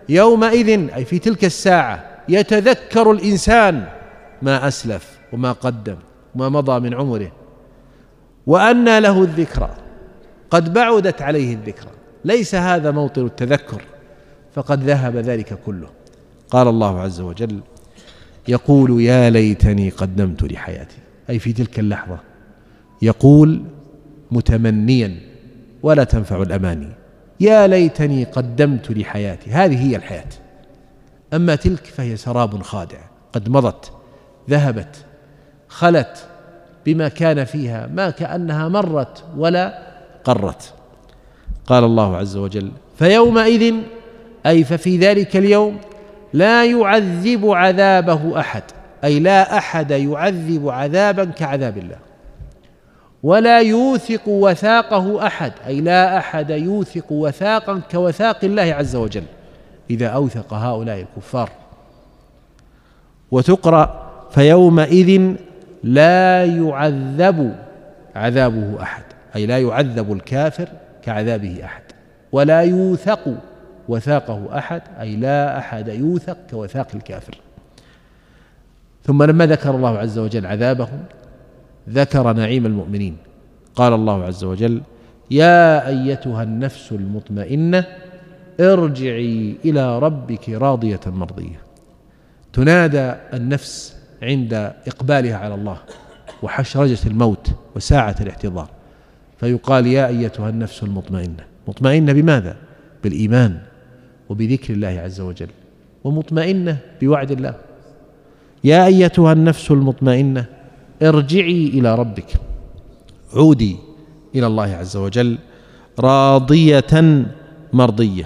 يومئذ 0.10 0.94
أي 0.96 1.06
في 1.06 1.20
تلك 1.20 1.46
الساعة 1.46 2.24
يتذكر 2.30 3.12
الإنسان 3.12 3.88
ما 4.41 4.67
أسلف 4.67 5.20
وما 5.34 5.52
قدم. 5.52 5.96
وما 6.36 6.50
مضى 6.50 6.80
من 6.80 6.94
عمره. 6.94 7.32
وأنى 8.48 9.00
له 9.00 9.22
الذكرى. 9.22 9.76
قد 10.52 10.74
بعدت 10.74 11.22
عليه 11.22 11.54
الذكرى. 11.54 11.91
ليس 12.26 12.56
هذا 12.56 12.91
موطن 12.91 13.26
التذكر. 13.26 13.82
فقد 14.54 14.84
ذهب 14.84 15.15
ذلك 15.15 15.60
كله. 15.65 15.88
قال 16.50 16.67
الله 16.67 17.00
عز 17.00 17.22
وجل 17.22 17.60
يقول 18.48 19.02
يا 19.02 19.30
ليتني 19.30 19.89
قدمت 19.89 20.44
لحياتي. 20.44 20.98
أي 21.30 21.39
في 21.39 21.54
تلك 21.54 21.80
اللحظة. 21.80 22.20
يقول 23.02 23.62
متمنيا 24.32 25.20
ولا 25.84 26.04
تنفع 26.04 26.41
الأماني. 26.41 26.89
يا 27.39 27.67
ليتني 27.67 28.24
قدمت 28.24 28.91
لحياتي. 28.91 29.50
هذه 29.50 29.89
هي 29.89 29.96
الحياة. 29.96 30.30
أما 31.34 31.56
تلك 31.56 31.86
فهي 31.86 32.17
سراب 32.17 32.62
خادع. 32.62 33.00
قد 33.34 33.50
مضت. 33.50 33.91
ذهبت. 34.50 35.06
خلت 35.71 36.27
بما 36.86 37.07
كان 37.07 37.43
فيها 37.43 37.89
ما 37.93 38.10
كأنها 38.10 38.67
مرت 38.67 39.23
ولا 39.38 39.79
قرت. 40.23 40.73
قال 41.67 41.84
الله 41.84 42.17
عز 42.17 42.38
وجل 42.38 42.71
فيومئذ 42.99 43.75
أي 44.45 44.63
ففي 44.63 44.97
ذلك 44.97 45.38
اليوم 45.38 45.77
لا 46.34 46.65
يعذب 46.65 47.49
عذابه 47.49 48.39
أحد 48.39 48.63
أي 49.03 49.19
لا 49.19 49.57
أحد 49.57 49.91
يعذب 49.91 50.69
عذابا 50.69 51.25
كعذاب 51.25 51.77
الله. 51.77 51.97
ولا 53.23 53.60
يوثق 53.60 54.27
وثاقه 54.27 55.27
أحد 55.27 55.53
أي 55.67 55.81
لا 55.81 56.17
أحد 56.17 56.49
يوثق 56.49 57.12
وثاقا 57.12 57.81
كوثاق 57.91 58.39
الله 58.43 58.63
عز 58.63 58.95
وجل 58.95 59.23
إذا 59.89 60.07
أوثق 60.07 60.53
هؤلاء 60.53 61.01
الكفار. 61.01 61.49
وتقرأ 63.31 64.12
فيومئذ 64.31 65.36
لا 65.84 66.46
يعذب 66.46 67.56
عذابه 68.15 68.82
أحد. 68.82 69.04
أي 69.36 69.46
لا 69.46 69.60
يعذب 69.60 70.13
الكافر 70.13 70.70
كعذابه 71.02 71.65
أحد. 71.65 71.84
ولا 72.32 72.62
يوثق 72.62 73.38
وثاقه 73.88 74.58
أحد. 74.58 74.82
أي 75.00 75.15
لا 75.15 75.58
أحد 75.58 75.88
يوثق 75.88 76.38
كوثاق 76.52 76.88
الكافر. 76.96 77.38
ثم 79.04 79.24
لما 79.24 79.46
ذكر 79.46 79.76
الله 79.76 79.98
عز 79.98 80.17
وجل 80.20 80.46
عذابهم 80.46 81.04
ذكر 81.89 82.34
نعيم 82.34 82.65
المؤمنين. 82.65 83.17
قال 83.76 83.94
الله 83.94 84.24
عز 84.24 84.44
وجل 84.44 84.82
يا 85.32 85.88
أيتها 85.88 86.44
النفس 86.44 86.91
المطمئنة 86.91 87.86
ارجعي 88.60 89.58
إلى 89.65 90.00
ربك 90.00 90.50
راضية 90.50 91.00
مرضية. 91.06 91.60
تنادى 92.54 93.13
النفس 93.34 94.01
عند 94.21 94.53
إقبالها 94.88 95.36
على 95.36 95.55
الله 95.55 95.77
وحشرجه 96.43 97.07
الموت 97.07 97.47
وساعة 97.75 98.15
الاحتضار 98.21 98.69
فيقال 99.39 99.88
يا 99.88 100.07
أيتها 100.07 100.49
النفس 100.49 100.84
المطمئنة. 100.84 101.43
مطمئنة 101.67 102.13
بماذا؟ 102.13 102.55
بالإيمان 103.03 103.60
وبذكر 104.29 104.73
الله 104.73 104.88
عز 104.88 105.21
وجل. 105.21 105.49
ومطمئنة 106.03 106.77
بوعد 107.01 107.31
الله. 107.31 107.55
يا 108.63 108.86
أيتها 108.86 109.34
النفس 109.34 109.71
المطمئنة 109.71 110.45
ارجعي 111.01 111.67
إلى 111.67 111.95
ربك. 111.95 112.34
عودي 113.34 113.77
إلى 114.36 114.47
الله 114.47 114.63
عز 114.75 114.97
وجل 114.97 115.38
راضية 115.99 117.25
مرضية. 117.73 118.25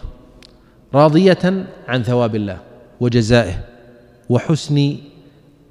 راضية 0.94 1.66
عن 1.88 2.04
ثواب 2.04 2.36
الله 2.36 2.58
وجزائه 3.00 3.56
وحسن 4.30 4.96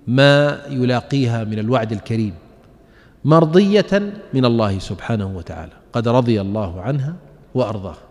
ما 0.07 0.63
يلاقيها 0.71 1.45
من 1.45 1.59
الوعد 1.59 1.93
الكريم 1.93 2.35
مرضية 3.25 4.13
من 4.35 4.45
الله 4.45 4.79
سبحانه 4.79 5.37
وتعالى. 5.37 5.73
قد 5.93 6.09
رضي 6.09 6.41
الله 6.41 6.81
عنها 6.81 7.17
وارضاها 7.55 8.03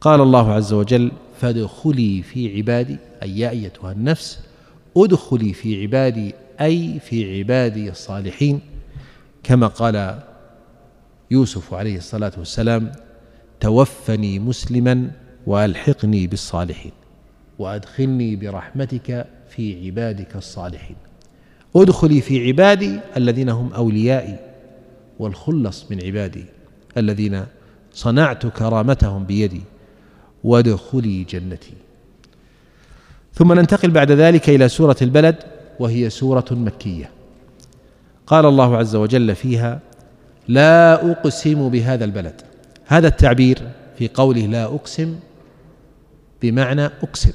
قال 0.00 0.20
الله 0.20 0.52
عز 0.52 0.72
وجل 0.72 1.12
فادخلي 1.40 2.22
في 2.22 2.56
عبادي 2.56 2.96
أي 3.22 3.38
يا 3.38 3.50
أيتها 3.50 3.92
النفس 3.92 4.40
ادخلي 4.96 5.52
في 5.52 5.82
عبادي 5.82 6.34
أي 6.60 7.00
في 7.00 7.38
عبادي 7.38 7.90
الصالحين. 7.90 8.60
كما 9.42 9.66
قال 9.66 10.18
يوسف 11.30 11.74
عليه 11.74 11.96
الصلاة 11.96 12.32
والسلام 12.38 12.92
توفني 13.60 14.38
مسلما 14.38 15.10
وألحقني 15.46 16.26
بالصالحين 16.26 16.92
وأدخلني 17.58 18.36
برحمتك 18.36 19.26
في 19.56 19.86
عبادك 19.86 20.36
الصالحين. 20.36 20.96
ادخلي 21.76 22.20
في 22.20 22.46
عبادي 22.46 23.00
الذين 23.16 23.48
هم 23.48 23.72
أوليائي 23.72 24.36
والخلص 25.18 25.90
من 25.90 26.04
عبادي 26.04 26.44
الذين 26.96 27.44
صنعت 27.92 28.46
كرامتهم 28.46 29.24
بيدي 29.24 29.60
وادخلي 30.44 31.24
جنتي. 31.24 31.72
ثم 33.34 33.52
ننتقل 33.52 33.90
بعد 33.90 34.12
ذلك 34.12 34.48
إلى 34.48 34.68
سورة 34.68 34.96
البلد 35.02 35.36
وهي 35.80 36.10
سورة 36.10 36.44
مكية. 36.50 37.10
قال 38.26 38.46
الله 38.46 38.76
عز 38.76 38.96
وجل 38.96 39.34
فيها 39.34 39.80
لا 40.48 41.10
أقسم 41.10 41.68
بهذا 41.68 42.04
البلد. 42.04 42.40
هذا 42.86 43.08
التعبير 43.08 43.58
في 43.98 44.08
قوله 44.08 44.46
لا 44.46 44.64
أقسم 44.64 45.16
بمعنى 46.42 46.84
أقسم. 46.84 47.32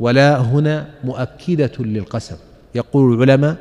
ولا 0.00 0.38
هنا 0.38 0.88
مؤكدة 1.04 1.72
للقسم. 1.78 2.36
يقول 2.74 3.14
العلماء 3.14 3.56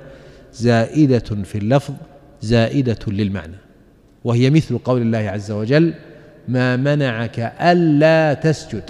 زائدة 0.54 1.44
في 1.44 1.58
اللفظ 1.58 1.94
زائدة 2.42 3.00
للمعنى. 3.08 3.56
وهي 4.24 4.50
مثل 4.50 4.78
قول 4.78 5.02
الله 5.02 5.18
عز 5.18 5.52
وجل 5.52 5.94
ما 6.48 6.76
منعك 6.76 7.40
ألا 7.62 8.34
تسجد. 8.34 8.84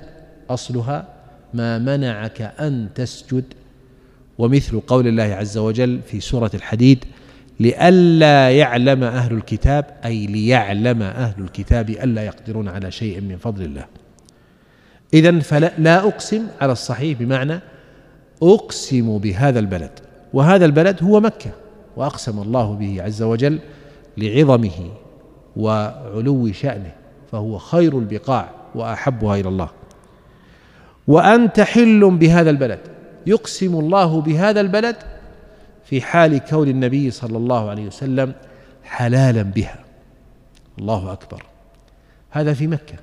أصلها 0.50 1.08
ما 1.54 1.78
منعك 1.78 2.42
أن 2.42 2.88
تسجد. 2.96 3.44
ومثل 4.38 4.80
قول 4.80 5.08
الله 5.08 5.24
عز 5.24 5.58
وجل 5.58 6.00
في 6.08 6.20
سورة 6.20 6.52
الحديد 6.54 7.06
لئلا 7.60 8.50
يعلم 8.50 9.04
أهل 9.04 9.34
الكتاب 9.34 9.86
أي 10.06 10.28
ليعلم 10.28 11.02
أهل 11.02 11.44
الكتاب 11.44 11.90
ألا 11.90 12.24
يقدرون 12.24 12.68
على 12.68 12.92
شيء 12.92 13.22
من 13.22 13.38
فضل 13.38 13.64
الله. 13.64 13.86
إذا 15.14 15.40
فلا 15.40 15.72
لا 15.78 16.08
أقسم 16.08 16.48
على 16.62 16.72
الصحيح 16.72 17.20
بمعنى 17.20 17.60
أقسم 18.44 19.18
بهذا 19.18 19.60
البلد 19.60 20.00
وهذا 20.34 20.66
البلد 20.66 21.04
هو 21.04 21.20
مكة 21.20 21.52
وأقسم 21.96 22.42
الله 22.42 22.74
به 22.74 23.04
عز 23.04 23.22
وجل 23.22 23.60
لعظمه 24.18 24.90
وعلو 25.56 26.52
شأنه 26.52 26.92
فهو 27.32 27.58
خير 27.58 28.00
البقاع 28.00 28.50
وأحبها 28.76 29.36
إلى 29.36 29.50
الله. 29.50 29.70
وأنت 31.08 31.60
حل 31.60 32.12
بهذا 32.12 32.50
البلد 32.50 32.80
يقسم 33.28 33.80
الله 33.80 34.22
بهذا 34.22 34.62
البلد 34.62 34.96
في 35.86 36.02
حال 36.02 36.38
كون 36.38 36.68
النبي 36.68 37.12
صلى 37.12 37.38
الله 37.38 37.70
عليه 37.70 37.88
وسلم 37.88 38.34
حلالا 38.84 39.42
بها. 39.42 39.80
الله 40.80 41.14
أكبر. 41.14 41.44
هذا 42.30 42.54
في 42.54 42.68
مكة. 42.68 42.96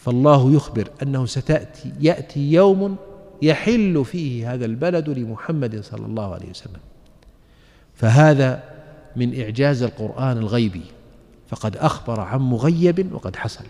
فالله 0.00 0.52
يخبر 0.52 0.88
أنه 1.02 1.26
ستأتي 1.26 1.92
يأتي 2.00 2.52
يوم 2.52 2.96
يحل 3.42 4.04
فيه 4.04 4.54
هذا 4.54 4.64
البلد 4.64 5.08
لمحمد 5.10 5.80
صلى 5.80 6.06
الله 6.06 6.34
عليه 6.34 6.50
وسلم. 6.50 6.80
فهذا 7.94 8.62
من 9.16 9.40
إعجاز 9.40 9.82
القرآن 9.82 10.38
الغيبي. 10.38 10.82
فقد 11.48 11.76
أخبر 11.76 12.20
عن 12.20 12.40
مغيب 12.40 13.12
وقد 13.12 13.36
حصل. 13.36 13.64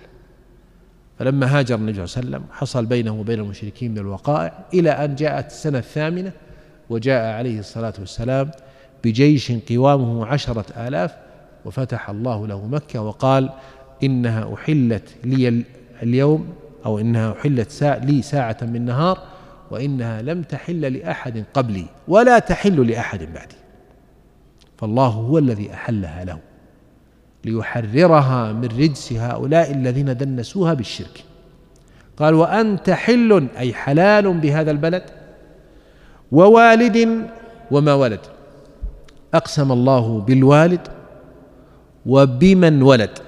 فلما 1.18 1.58
هاجر 1.58 1.74
النبي 1.74 2.06
صلى 2.06 2.22
الله 2.22 2.36
عليه 2.36 2.46
وسلم 2.46 2.52
حصل 2.52 2.86
بينه 2.86 3.20
وبين 3.20 3.40
المشركين 3.40 3.90
من 3.90 3.98
الوقائع 3.98 4.64
إلى 4.74 4.90
أن 4.90 5.14
جاءت 5.14 5.46
السنة 5.46 5.78
الثامنة 5.78 6.32
وجاء 6.90 7.34
عليه 7.34 7.58
الصلاة 7.58 7.92
والسلام 7.98 8.50
بجيش 9.04 9.52
قوامه 9.52 10.26
عشرة 10.26 10.64
آلاف 10.88 11.16
وفتح 11.64 12.10
الله 12.10 12.46
له 12.46 12.66
مكة 12.66 13.02
وقال 13.02 13.50
إنها 14.02 14.54
أحلت 14.54 15.14
لي 15.24 15.64
اليوم 16.02 16.48
أو 16.86 16.98
إنها 16.98 17.32
أحلت 17.32 17.70
ساعة 17.70 17.98
لي 17.98 18.22
ساعة 18.22 18.56
من 18.62 18.84
نهار 18.84 19.18
وإنها 19.70 20.22
لم 20.22 20.42
تحل 20.42 20.80
لأحد 20.92 21.44
قبلي 21.54 21.86
ولا 22.08 22.38
تحل 22.38 22.90
لأحد 22.90 23.18
بعدي. 23.18 23.54
فالله 24.78 25.06
هو 25.06 25.38
الذي 25.38 25.74
أحلها 25.74 26.24
له 26.24 26.38
ليحررها 27.44 28.52
من 28.52 28.64
رجس 28.64 29.12
هؤلاء 29.12 29.70
الذين 29.70 30.16
دنسوها 30.16 30.74
بالشرك. 30.74 31.24
قال 32.16 32.34
وأنت 32.34 32.90
حل 32.90 33.48
أي 33.58 33.74
حلال 33.74 34.32
بهذا 34.32 34.70
البلد 34.70 35.02
ووالد 36.32 37.28
وما 37.70 37.94
ولد. 37.94 38.20
أقسم 39.34 39.72
الله 39.72 40.20
بالوالد 40.20 40.88
وبمن 42.06 42.82
ولد. 42.82 43.18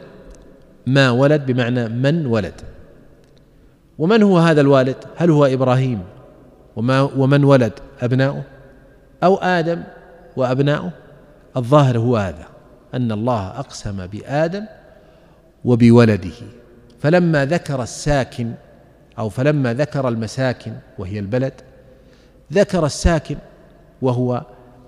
ما 0.87 1.11
ولد 1.11 1.47
بمعنى 1.47 1.89
من 1.89 2.27
ولد. 2.27 2.61
ومن 3.99 4.23
هو 4.23 4.39
هذا 4.39 4.61
الوالد؟ 4.61 4.97
هل 5.17 5.31
هو 5.31 5.47
إبراهيم؟ 5.47 6.03
وما 6.77 7.01
ومن 7.01 7.45
ولد؟ 7.45 7.73
أبناؤه؟ 8.01 8.43
أو 9.25 9.37
آدم 9.37 9.83
وأبناؤه؟ 10.37 10.91
الظاهر 11.57 11.99
هو 11.99 12.17
هذا 12.17 12.45
أن 12.95 13.13
الله 13.13 13.49
أقسم 13.49 14.07
بآدم 14.07 14.65
وبولده. 15.65 16.31
فلما 17.01 17.47
ذكر 17.47 17.83
الساكن 17.83 18.53
أو 19.19 19.29
فلما 19.29 19.75
ذكر 19.75 20.09
المساكن 20.09 20.73
وهي 20.99 21.19
البلد 21.19 21.53
ذكر 22.53 22.87
الساكن 22.87 23.37
وهو 24.03 24.43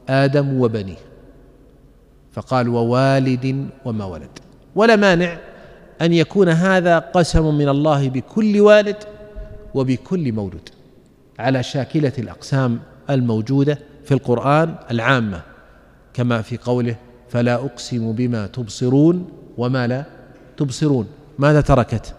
آدم 0.09 0.61
وبنيه. 0.61 0.97
فقال 2.33 2.69
ووالد 2.69 3.69
وما 3.85 4.05
ولد. 4.05 4.39
ولا 4.75 4.97
مانع 4.97 5.39
أن 6.03 6.13
يكون 6.13 6.49
هذا 6.49 6.99
قسم 6.99 7.55
من 7.59 7.69
الله 7.69 8.09
بكل 8.09 8.61
والد 8.61 8.97
وبكل 9.75 10.33
مولود 10.33 10.69
على 11.39 11.63
شاكلة 11.63 12.13
الأقسام 12.19 12.81
الموجودة 13.11 13.79
في 14.05 14.15
القرآن 14.15 14.75
العامة 14.91 15.43
كما 16.15 16.43
في 16.43 16.57
قوله 16.57 16.97
فلا 17.29 17.55
أقسم 17.55 18.13
بما 18.13 18.47
تبصرون 18.47 19.29
وما 19.59 19.87
لا 19.87 20.05
تبصرون. 20.57 21.07
ماذا 21.39 21.61
تركت؟ 21.61 22.15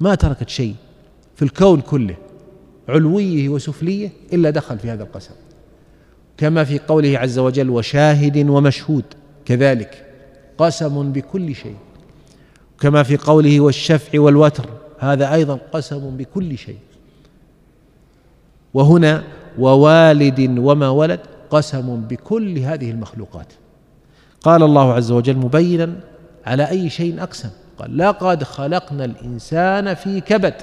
ما 0.00 0.14
تركت 0.14 0.48
شيء 0.48 0.74
في 1.36 1.42
الكون 1.42 1.80
كله 1.80 2.16
علويه 2.88 3.48
وسفليه 3.48 4.10
إلا 4.32 4.50
دخل 4.50 4.78
في 4.78 4.90
هذا 4.90 5.02
القسم. 5.02 5.34
كما 6.36 6.64
في 6.64 6.78
قوله 6.78 7.18
عز 7.18 7.38
وجل 7.38 7.70
وشاهد 7.70 8.48
ومشهود. 8.48 9.04
كذلك 9.44 10.06
قسم 10.58 11.12
بكل 11.12 11.54
شيء. 11.54 11.76
كما 12.80 13.02
في 13.02 13.16
قوله 13.16 13.60
والشفع 13.60 14.20
والوتر. 14.20 14.68
هذا 14.98 15.34
أيضا 15.34 15.58
قسم 15.72 16.16
بكل 16.16 16.58
شيء. 16.58 16.78
وهنا 18.74 19.24
ووالد 19.58 20.58
وما 20.58 20.88
ولد 20.88 21.20
قسم 21.50 21.96
بكل 22.00 22.58
هذه 22.58 22.90
المخلوقات. 22.90 23.52
قال 24.42 24.62
الله 24.62 24.92
عز 24.92 25.10
وجل 25.10 25.36
مبينا 25.36 26.00
على 26.46 26.70
أي 26.70 26.90
شيء 26.90 27.22
أقسم. 27.22 27.50
قال 27.78 27.98
لقد 27.98 28.44
خلقنا 28.44 29.04
الإنسان 29.04 29.94
في 29.94 30.20
كبد. 30.20 30.54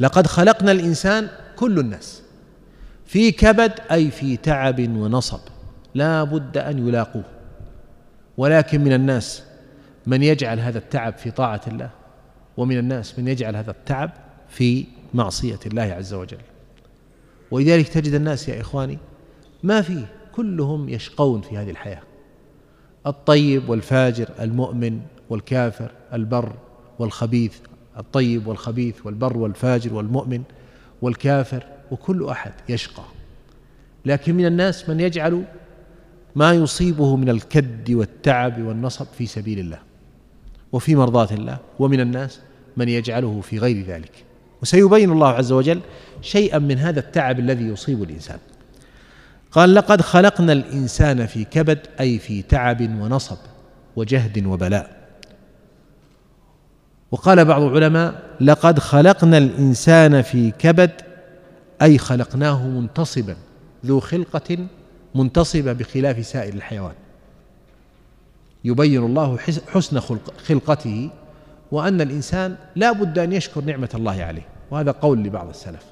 لقد 0.00 0.26
خلقنا 0.26 0.72
الإنسان 0.72 1.28
كل 1.56 1.78
الناس. 1.78 2.22
في 3.06 3.32
كبد 3.32 3.72
أي 3.90 4.10
في 4.10 4.36
تعب 4.36 4.80
ونصب. 4.80 5.40
لا 5.94 6.24
بد 6.24 6.58
أن 6.58 6.88
يلاقوه. 6.88 7.24
ولكن 8.36 8.84
من 8.84 8.92
الناس 8.92 9.42
من 10.06 10.22
يجعل 10.22 10.60
هذا 10.60 10.78
التعب 10.78 11.16
في 11.16 11.30
طاعة 11.30 11.60
الله 11.66 11.90
ومن 12.56 12.78
الناس 12.78 13.18
من 13.18 13.28
يجعل 13.28 13.56
هذا 13.56 13.70
التعب 13.70 14.10
في 14.48 14.84
معصية 15.14 15.58
الله 15.66 15.82
عز 15.82 16.14
وجل. 16.14 16.38
ولذلك 17.50 17.88
تجد 17.88 18.14
الناس 18.14 18.48
يا 18.48 18.60
إخواني 18.60 18.98
ما 19.62 19.82
فيه 19.82 20.06
كلهم 20.32 20.88
يشقون 20.88 21.40
في 21.40 21.58
هذه 21.58 21.70
الحياة. 21.70 22.02
الطيب 23.06 23.68
والفاجر 23.68 24.28
المؤمن 24.40 25.00
والكافر 25.30 25.90
البر 26.12 26.52
والخبيث 26.98 27.56
الطيب 27.98 28.46
والخبيث 28.46 29.06
والبر 29.06 29.36
والفاجر 29.36 29.94
والمؤمن 29.94 30.42
والكافر 31.02 31.64
وكل 31.90 32.28
أحد 32.28 32.52
يشقى. 32.68 33.04
لكن 34.04 34.34
من 34.34 34.46
الناس 34.46 34.88
من 34.88 35.00
يجعل 35.00 35.44
ما 36.34 36.52
يصيبه 36.52 37.16
من 37.16 37.28
الكد 37.28 37.90
والتعب 37.90 38.62
والنصب 38.62 39.06
في 39.18 39.26
سبيل 39.26 39.58
الله. 39.58 39.85
وفي 40.72 40.96
مرضاة 40.96 41.28
الله 41.32 41.58
ومن 41.78 42.00
الناس 42.00 42.40
من 42.76 42.88
يجعله 42.88 43.40
في 43.40 43.58
غير 43.58 43.86
ذلك. 43.86 44.12
وسيبين 44.62 45.12
الله 45.12 45.28
عز 45.28 45.52
وجل 45.52 45.80
شيئا 46.22 46.58
من 46.58 46.78
هذا 46.78 47.00
التعب 47.00 47.38
الذي 47.38 47.64
يصيب 47.64 48.02
الإنسان. 48.02 48.38
قال 49.52 49.74
لقد 49.74 50.00
خلقنا 50.00 50.52
الإنسان 50.52 51.26
في 51.26 51.44
كبد 51.44 51.78
أي 52.00 52.18
في 52.18 52.42
تعب 52.42 52.80
ونصب 52.80 53.36
وجهد 53.96 54.46
وبلاء. 54.46 54.96
وقال 57.10 57.44
بعض 57.44 57.62
العلماء 57.62 58.22
لقد 58.40 58.78
خلقنا 58.78 59.38
الإنسان 59.38 60.22
في 60.22 60.50
كبد 60.50 60.90
أي 61.82 61.98
خلقناه 61.98 62.66
منتصبا 62.66 63.36
ذو 63.86 64.00
خلقة 64.00 64.58
منتصبة 65.14 65.72
بخلاف 65.72 66.26
سائر 66.26 66.54
الحيوان. 66.54 66.94
يبين 68.66 69.04
الله 69.04 69.38
حسن 69.68 70.00
خلق 70.00 70.34
خلقته 70.46 71.10
وأن 71.72 72.00
الإنسان 72.00 72.56
لا 72.76 72.92
بد 72.92 73.18
أن 73.18 73.32
يشكر 73.32 73.60
نعمة 73.60 73.88
الله 73.94 74.22
عليه 74.22 74.42
وهذا 74.70 74.90
قول 74.90 75.18
لبعض 75.18 75.48
السلف. 75.48 75.84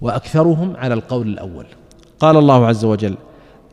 وأكثرهم 0.00 0.76
على 0.76 0.94
القول 0.94 1.28
الأول. 1.28 1.66
قال 2.18 2.36
الله 2.36 2.66
عز 2.66 2.84
وجل 2.84 3.14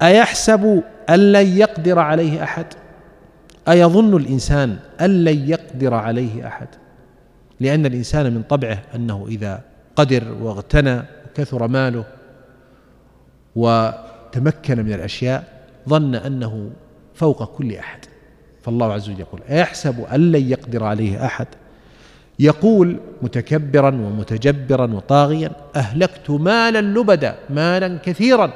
أيحسب 0.01 0.83
أن 1.09 1.31
لن 1.31 1.57
يقدر 1.57 1.99
عليه 1.99 2.43
أحد؟ 2.43 2.65
أيظن 3.69 4.17
الإنسان 4.17 4.77
أن 5.01 5.23
لن 5.23 5.49
يقدر 5.49 5.93
عليه 5.93 6.47
أحد؟ 6.47 6.67
لأن 7.59 7.85
الإنسان 7.85 8.33
من 8.33 8.43
طبعه 8.43 8.81
أنه 8.95 9.25
إذا 9.27 9.61
قدر 9.95 10.23
واغتنى 10.41 11.01
وكثر 11.25 11.67
ماله 11.67 12.03
وتمكن 13.55 14.85
من 14.85 14.93
الأشياء 14.93 15.63
ظن 15.89 16.15
أنه 16.15 16.71
فوق 17.17 17.43
كل 17.57 17.75
أحد. 17.75 17.99
فالله 18.61 18.93
عز 18.93 19.09
وجل 19.09 19.19
يقول 19.19 19.41
أيحسب 19.49 20.05
أن 20.13 20.31
لن 20.31 20.49
يقدر 20.49 20.83
عليه 20.83 21.25
أحد؟ 21.25 21.47
يقول 22.39 22.99
متكبرا 23.21 23.87
ومتجبرا 23.87 24.93
وطاغيا 24.93 25.51
أهلكت 25.75 26.29
مالا 26.29 26.81
لبدا 26.81 27.35
مالا 27.49 27.99
كثيرا. 28.03 28.53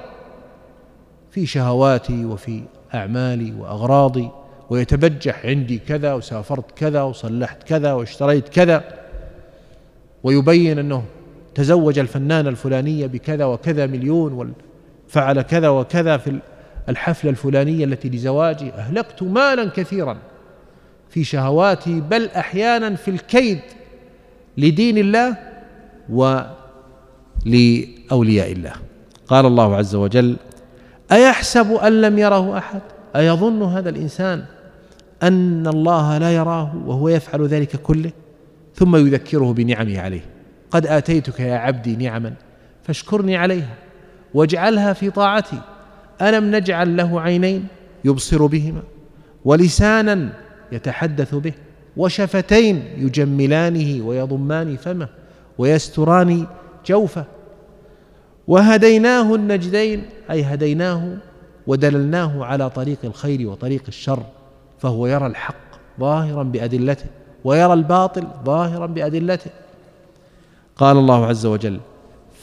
في 1.31 1.45
شهواتي 1.45 2.25
وفي 2.25 2.63
أعمالي 2.93 3.53
وأغراضي 3.59 4.29
ويتبجح 4.69 5.45
عندي 5.45 5.77
كذا 5.77 6.13
وسافرت 6.13 6.71
كذا 6.75 7.01
وصلحت 7.01 7.63
كذا 7.63 7.93
واشتريت 7.93 8.49
كذا. 8.49 8.83
ويبين 10.23 10.79
أنه 10.79 11.03
تزوج 11.55 11.99
الفنانة 11.99 12.49
الفلانية 12.49 13.07
بكذا 13.07 13.45
وكذا 13.45 13.85
مليون 13.85 14.53
وفعل 15.07 15.41
كذا 15.41 15.69
وكذا 15.69 16.17
في 16.17 16.39
الحفلة 16.89 17.31
الفلانية 17.31 17.85
التي 17.85 18.09
لزواجي 18.09 18.73
أهلكت 18.73 19.23
مالا 19.23 19.69
كثيرا 19.69 20.17
في 21.09 21.23
شهواتي 21.23 22.01
بل 22.01 22.29
أحيانا 22.29 22.95
في 22.95 23.11
الكيد 23.11 23.59
لدين 24.57 24.97
الله 24.97 25.37
ولأولياء 26.09 26.51
الله. 28.51 28.73
قال 29.27 29.45
الله 29.45 29.75
عز 29.75 29.95
وجل 29.95 30.35
أيحسب 31.11 31.71
أن 31.71 32.01
لم 32.01 32.19
يره 32.19 32.57
أحد؟ 32.57 32.81
أيظن 33.15 33.63
هذا 33.63 33.89
الإنسان 33.89 34.43
أن 35.23 35.67
الله 35.67 36.17
لا 36.17 36.35
يراه 36.35 36.73
وهو 36.85 37.09
يفعل 37.09 37.47
ذلك 37.47 37.75
كله؟ 37.75 38.11
ثم 38.75 38.95
يذكره 38.95 39.53
بنعمه 39.53 39.99
عليه. 39.99 40.25
قد 40.71 40.87
آتيتك 40.87 41.39
يا 41.39 41.55
عبدي 41.55 41.95
نعما 41.95 42.33
فاشكرني 42.83 43.37
عليها 43.37 43.75
واجعلها 44.33 44.93
في 44.93 45.09
طاعتي. 45.09 45.61
ألم 46.21 46.55
نجعل 46.55 46.97
له 46.97 47.21
عينين 47.21 47.67
يبصر 48.05 48.45
بهما 48.45 48.81
ولسانا 49.45 50.29
يتحدث 50.71 51.35
به 51.35 51.53
وشفتين 51.97 52.83
يجملانه 52.97 54.05
ويضمان 54.05 54.75
فمه 54.75 55.07
ويستران 55.57 56.47
جوفه 56.85 57.25
وهديناه 58.47 59.35
النجدين 59.35 60.05
أي 60.31 60.43
هديناه 60.43 61.17
ودللناه 61.67 62.45
على 62.45 62.69
طريق 62.69 62.97
الخير 63.03 63.47
وطريق 63.47 63.83
الشر 63.87 64.23
فهو 64.79 65.07
يرى 65.07 65.27
الحق 65.27 65.55
ظاهرا 65.99 66.43
بأدلته 66.43 67.05
ويرى 67.43 67.73
الباطل 67.73 68.27
ظاهرا 68.45 68.85
بأدلته. 68.85 69.51
قال 70.75 70.97
الله 70.97 71.25
عز 71.25 71.45
وجل 71.45 71.79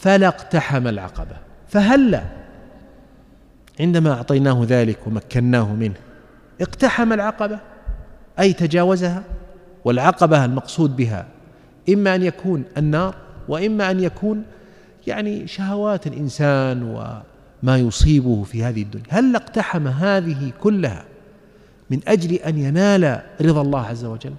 فلا 0.01 0.29
اقتحم 0.29 0.87
العقبة 0.87 1.37
فهلا 1.69 2.38
عندما 3.81 4.12
أعطيناه 4.12 4.64
ذلك 4.69 5.07
ومكناه 5.07 5.75
منه 5.75 5.95
اقتحم 6.61 7.12
العقبة 7.12 7.59
أي 8.41 8.53
تجاوزها 8.53 9.23
والعقبة 9.85 10.45
المقصود 10.45 10.97
بها 10.97 11.27
إما 11.88 12.14
أن 12.14 12.23
يكون 12.23 12.64
النار 12.77 13.14
وإما 13.49 13.91
أن 13.91 14.01
يكون 14.01 14.45
يعني 15.07 15.47
شهوات 15.47 16.07
الإنسان 16.07 16.83
وما 16.83 17.79
يصيبه 17.79 18.43
في 18.43 18.64
هذه 18.64 18.83
الدنيا. 18.83 19.05
هل 19.09 19.37
اقتحم 19.37 19.88
هذه 19.88 20.53
كلها 20.61 21.05
من 21.91 22.01
أجل 22.09 22.35
أن 22.35 22.59
ينال 22.59 23.21
رضا 23.41 23.62
الله 23.62 23.81
عز 23.87 24.05
وجل؟ 24.05 24.35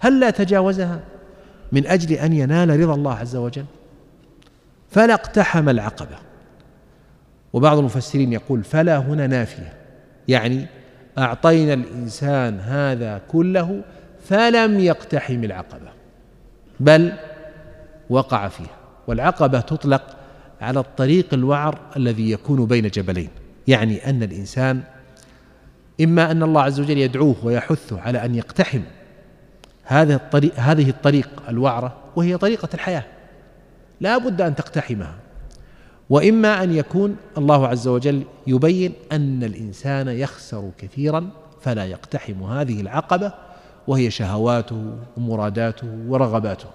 هل 0.00 0.20
لا 0.20 0.30
تجاوزها 0.30 1.00
من 1.72 1.86
أجل 1.86 2.12
أن 2.12 2.32
ينال 2.32 2.80
رضا 2.80 2.94
الله 2.94 3.14
عز 3.14 3.36
وجل؟ 3.36 3.64
فلا 4.90 5.14
اقتحم 5.14 5.68
العقبة. 5.68 6.16
وبعض 7.54 7.78
المفسرين 7.78 8.32
يقول 8.32 8.64
فلا 8.64 8.98
هنا 8.98 9.26
نافية. 9.26 9.72
يعني 10.28 10.66
أعطينا 11.18 11.74
الإنسان 11.74 12.60
هذا 12.60 13.20
كله 13.28 13.82
فلم 14.24 14.80
يقتحم 14.80 15.44
العقبة 15.44 15.88
بل 16.80 17.12
وقع 18.10 18.48
فيها 18.48 18.76
والعقبة 19.06 19.60
تطلق 19.60 20.16
على 20.60 20.80
الطريق 20.80 21.34
الوعر 21.34 21.78
الذي 21.96 22.30
يكون 22.30 22.66
بين 22.66 22.88
جبلين. 22.88 23.28
يعني 23.68 24.10
أن 24.10 24.22
الإنسان 24.22 24.82
إما 26.00 26.30
أن 26.30 26.42
الله 26.42 26.62
عز 26.62 26.80
وجل 26.80 26.98
يدعوه 26.98 27.36
ويحثه 27.42 28.00
على 28.00 28.24
أن 28.24 28.34
يقتحم 28.34 28.80
هذا 29.84 30.14
الطريق 30.14 30.52
هذه 30.56 30.90
الطريق 30.90 31.28
الوعرة 31.48 31.96
وهي 32.16 32.36
طريقة 32.36 32.68
الحياة. 32.74 33.04
لا 34.00 34.18
بد 34.18 34.40
أن 34.40 34.54
تقتحمها. 34.54 35.23
وإما 36.10 36.62
أن 36.62 36.74
يكون 36.74 37.16
الله 37.38 37.68
عز 37.68 37.88
وجل 37.88 38.22
يبين 38.46 38.92
أن 39.12 39.44
الإنسان 39.44 40.08
يخسر 40.08 40.70
كثيرا 40.78 41.30
فلا 41.60 41.84
يقتحم 41.84 42.42
هذه 42.42 42.80
العقبة 42.80 43.32
وهي 43.86 44.10
شهواته 44.10 44.96
ومراداته 45.16 45.86
ورغباته. 46.08 46.66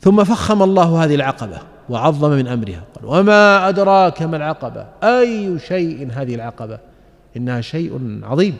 ثم 0.00 0.24
فخم 0.24 0.62
الله 0.62 1.04
هذه 1.04 1.14
العقبة 1.14 1.58
وعظم 1.88 2.30
من 2.30 2.46
أمرها 2.46 2.82
قال 2.94 3.04
وما 3.04 3.68
أدراك 3.68 4.22
ما 4.22 4.36
العقبة؟ 4.36 4.86
أي 5.02 5.58
شيء 5.58 6.08
هذه 6.12 6.34
العقبة؟ 6.34 6.78
إنها 7.36 7.60
شيء 7.60 8.20
عظيم. 8.22 8.56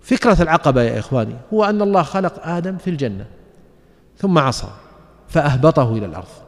فكرة 0.00 0.42
العقبة 0.42 0.82
يا 0.82 0.98
إخواني 0.98 1.34
هو 1.54 1.64
أن 1.64 1.82
الله 1.82 2.02
خلق 2.02 2.46
آدم 2.46 2.76
في 2.76 2.90
الجنة 2.90 3.26
ثم 4.16 4.38
عصى 4.38 4.68
فأهبطه 5.28 5.92
إلى 5.96 6.06
الأرض. 6.06 6.47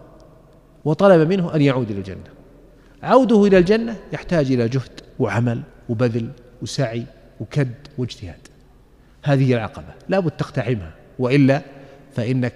وطلب 0.84 1.28
منه 1.28 1.54
أن 1.54 1.62
يعود 1.62 1.90
إلى 1.90 1.98
الجنة. 1.98 2.30
عوده 3.02 3.44
إلى 3.46 3.58
الجنة 3.58 3.96
يحتاج 4.12 4.52
إلى 4.52 4.68
جهد 4.68 5.00
وعمل 5.18 5.62
وبذل 5.88 6.30
وسعي 6.62 7.04
وكد 7.40 7.74
واجتهاد. 7.98 8.48
هذه 9.22 9.54
العقبة. 9.54 9.94
لابد 10.08 10.30
تقتحمها. 10.30 10.94
وإلا 11.18 11.62
فإنك 12.16 12.54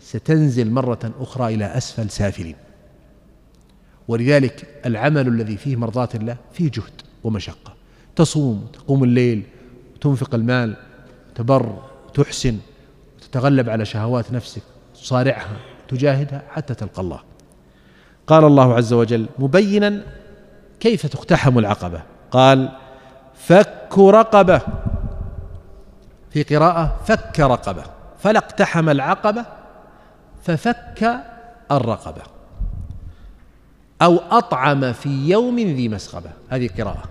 ستنزل 0.00 0.70
مرة 0.70 1.12
أخرى 1.20 1.54
إلى 1.54 1.64
أسفل 1.64 2.10
سافلين. 2.10 2.56
ولذلك 4.08 4.66
العمل 4.86 5.28
الذي 5.28 5.56
فيه 5.56 5.76
مرضاة 5.76 6.08
الله 6.14 6.36
فيه 6.52 6.70
جهد 6.70 7.02
ومشقة. 7.24 7.74
تصوم 8.16 8.66
تقوم 8.72 9.04
الليل 9.04 9.42
تنفق 10.00 10.34
المال 10.34 10.76
تبر 11.34 11.82
تحسن 12.14 12.58
تتغلب 13.20 13.70
على 13.70 13.84
شهوات 13.84 14.32
نفسك 14.32 14.62
تصارعها 14.94 15.56
تجاهدها 15.88 16.42
حتى 16.48 16.74
تلقى 16.74 17.02
الله. 17.02 17.20
قال 18.26 18.44
الله 18.44 18.74
عز 18.74 18.92
وجل 18.92 19.26
مبينا 19.38 20.02
كيف 20.80 21.06
تقتحم 21.06 21.58
العقبة؟ 21.58 22.02
قال 22.30 22.68
فك 23.34 23.98
رقبة. 23.98 24.60
في 26.30 26.42
قراءة 26.42 26.96
فك 27.04 27.40
رقبة. 27.40 27.82
فلا 28.18 28.38
اقتحم 28.38 28.88
العقبة 28.88 29.44
ففك 30.42 31.20
الرقبة. 31.70 32.22
أو 34.02 34.18
أطعم 34.30 34.92
في 34.92 35.28
يوم 35.28 35.58
ذي 35.58 35.88
مسغبة 35.88 36.30
هذه 36.48 36.70
قراءة 36.78 37.04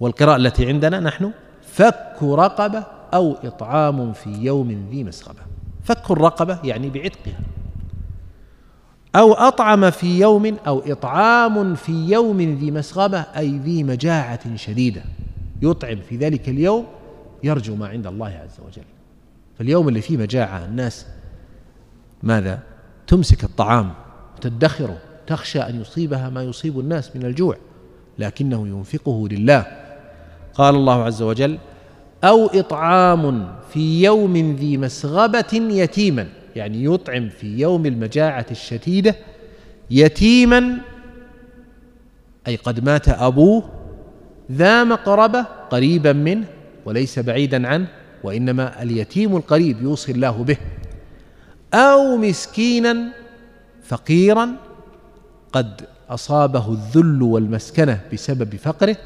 والقراءة 0.00 0.36
التي 0.36 0.68
عندنا 0.68 1.00
نحن 1.00 1.32
فك 1.62 2.16
رقبة 2.22 2.84
أو 3.14 3.36
إطعام 3.44 4.12
في 4.12 4.30
يوم 4.30 4.88
ذي 4.90 5.04
مسغبة 5.04 5.40
فك 5.84 6.10
الرقبة 6.10 6.58
يعني 6.64 6.90
بعتقها. 6.90 7.38
أو 9.16 9.32
أطعم 9.32 9.90
في 9.90 10.20
يوم 10.20 10.56
أو 10.66 10.78
إطعام 10.86 11.74
في 11.74 11.92
يوم 11.92 12.40
ذي 12.40 12.70
مسغبة 12.70 13.18
أي 13.18 13.58
ذي 13.58 13.84
مجاعة 13.84 14.56
شديدة. 14.56 15.02
يطعم 15.62 15.98
في 16.08 16.16
ذلك 16.16 16.48
اليوم 16.48 16.86
يرجو 17.42 17.74
ما 17.76 17.88
عند 17.88 18.06
الله 18.06 18.26
عز 18.26 18.60
وجل. 18.66 18.84
فاليوم 19.58 19.88
اللي 19.88 20.00
فيه 20.00 20.16
مجاعة 20.16 20.64
الناس 20.64 21.06
ماذا؟ 22.22 22.58
تمسك 23.06 23.44
الطعام 23.44 23.92
وتدخره 24.36 24.98
تخشى 25.26 25.60
أن 25.60 25.80
يصيبها 25.80 26.30
ما 26.30 26.42
يصيب 26.42 26.80
الناس 26.80 27.16
من 27.16 27.24
الجوع 27.26 27.56
لكنه 28.18 28.68
ينفقه 28.68 29.28
لله. 29.28 29.66
قال 30.54 30.74
الله 30.74 31.04
عز 31.04 31.22
وجل 31.22 31.58
أو 32.24 32.46
إطعام 32.46 33.48
في 33.72 34.02
يوم 34.02 34.56
ذي 34.56 34.76
مسغبة 34.76 35.52
يتيما. 35.52 36.28
يعني 36.56 36.84
يطعم 36.84 37.28
في 37.28 37.58
يوم 37.58 37.86
المجاعة 37.86 38.46
الشديدة 38.50 39.14
يتيما 39.90 40.78
أي 42.46 42.56
قد 42.56 42.84
مات 42.84 43.08
أبوه 43.08 43.70
ذا 44.52 44.84
مقربة 44.84 45.42
قريبا 45.42 46.12
منه 46.12 46.46
وليس 46.84 47.18
بعيدا 47.18 47.68
عنه 47.68 47.86
وإنما 48.24 48.82
اليتيم 48.82 49.36
القريب 49.36 49.82
يوصي 49.82 50.12
الله 50.12 50.30
به. 50.44 50.56
أو 51.74 52.16
مسكينا 52.16 53.12
فقيرا 53.82 54.48
قد 55.52 55.80
أصابه 56.10 56.72
الذل 56.72 57.22
والمسكنة 57.22 58.00
بسبب 58.12 58.56
فقره 58.56 58.96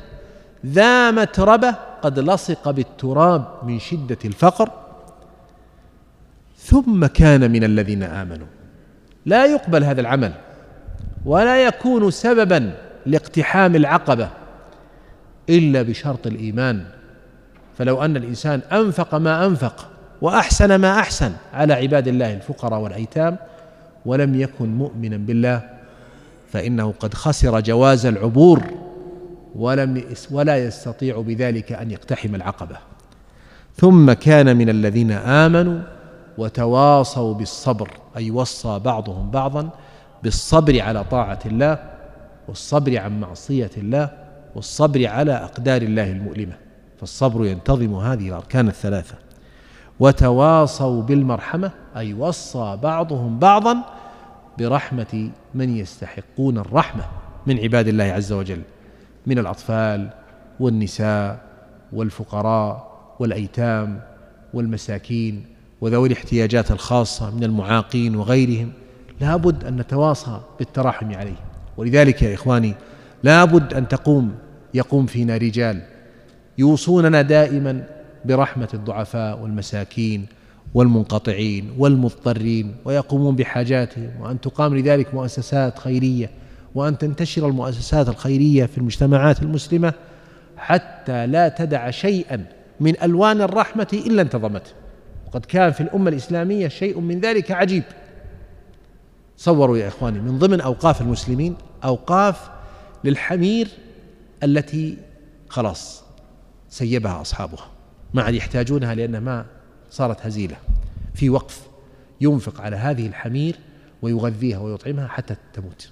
ذا 0.67 1.11
متربة 1.11 1.71
قد 2.03 2.19
لصق 2.19 2.71
بالتراب 2.71 3.45
من 3.63 3.79
شدة 3.79 4.19
الفقر. 4.25 4.71
ثم 6.65 7.07
كان 7.07 7.51
من 7.51 7.65
الذين 7.65 8.03
آمنوا. 8.03 8.47
لا 9.27 9.47
يقبل 9.47 9.85
هذا 9.85 10.01
العمل 10.01 10.33
ولا 11.25 11.65
يكون 11.65 12.11
سببا 12.11 12.73
لاقتحام 13.07 13.77
العقبة 13.77 14.29
إلا 15.49 15.83
بشرط 15.83 16.27
الإيمان. 16.27 16.85
فلو 17.79 18.03
أن 18.03 18.17
الإنسان 18.17 18.61
أنفق 18.73 19.15
ما 19.15 19.47
أنفق 19.47 19.89
وأحسن 20.23 20.75
ما 20.75 20.99
أحسن 20.99 21.33
على 21.55 21.73
عباد 21.73 22.09
الله 22.09 22.35
الفقراء 22.35 22.81
والأيتام 22.81 23.37
ولم 24.07 24.41
يكن 24.41 24.75
مؤمنا 24.75 25.17
بالله 25.17 25.63
فإنه 26.53 26.95
قد 27.01 27.15
خسر 27.15 27.61
جواز 27.61 28.07
العبور 28.07 28.63
ولم 29.55 30.05
ولا 30.31 30.65
يستطيع 30.65 31.21
بذلك 31.21 31.73
أن 31.73 31.91
يقتحم 31.91 32.35
العقبة. 32.35 32.77
ثم 33.77 34.13
كان 34.13 34.57
من 34.57 34.69
الذين 34.69 35.11
آمنوا 35.13 35.81
وتواصوا 36.39 37.35
بالصبر 37.35 37.91
أي 38.17 38.31
وصى 38.31 38.79
بعضهم 38.79 39.31
بعضا 39.31 39.71
بالصبر 40.23 40.81
على 40.81 41.05
طاعة 41.05 41.39
الله 41.47 41.79
والصبر 42.49 42.99
عن 42.99 43.21
معصية 43.21 43.71
الله 43.77 44.11
والصبر 44.55 45.07
على 45.07 45.33
أقدار 45.33 45.83
الله 45.83 46.11
المؤلمة. 46.11 46.55
فالصبر 47.01 47.45
ينتظم 47.47 47.95
هذه 47.95 48.29
الأركان 48.29 48.69
الثلاثة. 48.69 49.15
وتواصوا 50.01 51.03
بالمرحمة 51.03 51.71
أي 51.97 52.15
وصى 52.15 52.79
بعضهم 52.83 53.39
بعضا 53.39 53.77
برحمة 54.59 55.31
من 55.55 55.77
يستحقون 55.77 56.59
الرحمة 56.59 57.05
من 57.47 57.59
عباد 57.59 57.89
الله 57.89 58.05
عز 58.05 58.33
وجل 58.33 58.63
من 59.27 59.39
الأطفال 59.39 60.11
والنساء 60.61 61.41
والفقراء 61.93 62.91
والأيتام 63.19 64.01
والمساكين 64.55 65.47
وذوي 65.81 66.09
الاحتياجات 66.09 66.71
الخاصة 66.71 67.31
من 67.31 67.45
المعاقين 67.45 68.17
وغيرهم 68.17 68.73
لابد 69.21 69.65
أن 69.65 69.77
نتواصى 69.77 70.41
بالتراحم 70.59 71.15
عليهم 71.15 71.37
ولذلك 71.77 72.23
يا 72.23 72.35
إخواني 72.35 72.75
لابد 73.23 73.75
أن 73.75 73.89
تقوم 73.89 74.35
يقوم 74.75 75.07
فينا 75.07 75.37
رجال 75.37 75.83
يوصوننا 76.59 77.23
دائما 77.23 77.87
برحمة 78.25 78.69
الضعفاء 78.75 79.41
والمساكين 79.41 80.27
والمنقطعين 80.75 81.71
والمضطرين 81.79 82.75
ويقومون 82.85 83.37
بحاجاتهم 83.37 84.11
وأن 84.21 84.41
تقام 84.41 84.77
لذلك 84.77 85.15
مؤسسات 85.15 85.79
خيرية 85.79 86.31
وأن 86.75 86.99
تنتشر 86.99 87.49
المؤسسات 87.49 88.09
الخيرية 88.09 88.67
في 88.67 88.79
المجتمعات 88.79 89.43
المسلمة 89.43 89.93
حتى 90.57 91.27
لا 91.27 91.49
تدع 91.49 91.91
شيئا 91.91 92.45
من 92.81 93.03
ألوان 93.03 93.41
الرحمة 93.41 94.03
إلا 94.07 94.23
انتظمته 94.23 94.80
وقد 95.31 95.45
كان 95.45 95.73
في 95.73 95.81
الأمة 95.81 96.11
الإسلامية 96.11 96.69
شيء 96.69 97.01
من 97.01 97.21
ذلك 97.21 97.51
عجيب. 97.51 97.83
صوروا 99.37 99.79
يا 99.79 99.89
إخواني 99.89 100.19
من 100.21 100.39
ضمن 100.39 100.61
أوقاف 100.61 101.01
المسلمين 101.01 101.57
أوقاف 101.85 102.51
للحمير 103.05 103.69
التي 104.43 104.99
خلاص 105.49 106.03
سيبها 106.69 107.21
أصحابها. 107.21 107.71
ما 108.15 108.23
عاد 108.23 108.35
يحتاجونها 108.35 108.95
لأنها 108.95 109.21
ما 109.21 109.47
صارت 109.91 110.27
هزيلة. 110.27 110.57
في 111.15 111.31
وقف 111.31 111.69
ينفق 112.21 112.61
على 112.61 112.77
هذه 112.77 113.07
الحمير 113.07 113.57
ويغذيها 114.03 114.59
ويطعمها 114.59 115.09
حتى 115.09 115.37
تموت. 115.55 115.91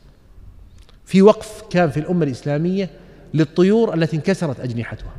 في 1.05 1.23
وقف 1.23 1.63
كان 1.71 1.91
في 1.91 2.01
الأمة 2.01 2.25
الإسلامية 2.25 2.91
للطيور 3.35 3.95
التي 3.95 4.17
انكسرت 4.17 4.61
أجنحتها. 4.61 5.13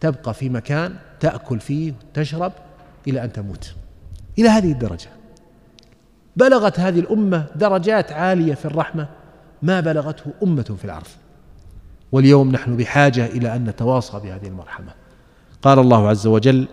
تبقى 0.00 0.34
في 0.34 0.48
مكان 0.48 0.96
تأكل 1.20 1.60
فيه 1.60 1.92
وتشرب 2.10 2.52
إلى 3.06 3.24
أن 3.24 3.32
تموت. 3.32 3.74
إلى 4.38 4.48
هذه 4.48 4.72
الدرجة. 4.72 5.08
بلغت 6.36 6.80
هذه 6.80 7.00
الأمة 7.00 7.46
درجات 7.56 8.12
عالية 8.12 8.54
في 8.54 8.64
الرحمة 8.64 9.08
ما 9.62 9.80
بلغته 9.80 10.24
أمة 10.42 10.76
في 10.78 10.84
العرض 10.84 11.06
واليوم 12.12 12.52
نحن 12.52 12.76
بحاجة 12.76 13.26
إلى 13.26 13.56
أن 13.56 13.64
نتواصى 13.64 14.20
بهذه 14.20 14.46
المرحمة. 14.46 14.92
قال 15.62 15.78
الله 15.78 16.08
عز 16.08 16.26
وجل 16.26 16.68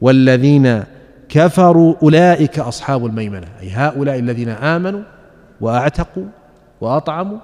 والذين 0.00 0.84
كفروا 1.28 1.94
أولئك 2.02 2.58
أصحاب 2.58 3.06
الميمنة. 3.06 3.46
أي 3.60 3.70
هؤلاء 3.70 4.18
الذين 4.18 4.48
آمنوا 4.48 5.02
وأعتقوا 5.60 6.26
وأطعموا 6.80 7.38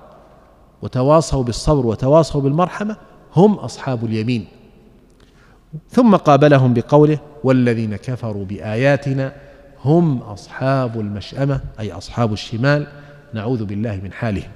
وتواصوا 0.83 1.45
بالصبر 1.45 1.87
وتواصوا 1.87 2.41
بالمرحمة 2.41 2.97
هم 3.37 3.55
أصحاب 3.55 4.05
اليمين. 4.05 4.47
ثم 5.91 6.17
قابلهم 6.17 6.75
بقوله 6.75 7.19
والذين 7.45 7.97
كفروا 7.97 8.45
بآياتنا 8.45 9.33
هم 9.85 10.19
أصحاب 10.19 11.01
المشأمة 11.01 11.61
أي 11.81 11.93
أصحاب 11.93 12.33
الشمال 12.33 12.87
نعوذ 13.35 13.65
بالله 13.65 14.01
من 14.05 14.13
حالهم. 14.13 14.51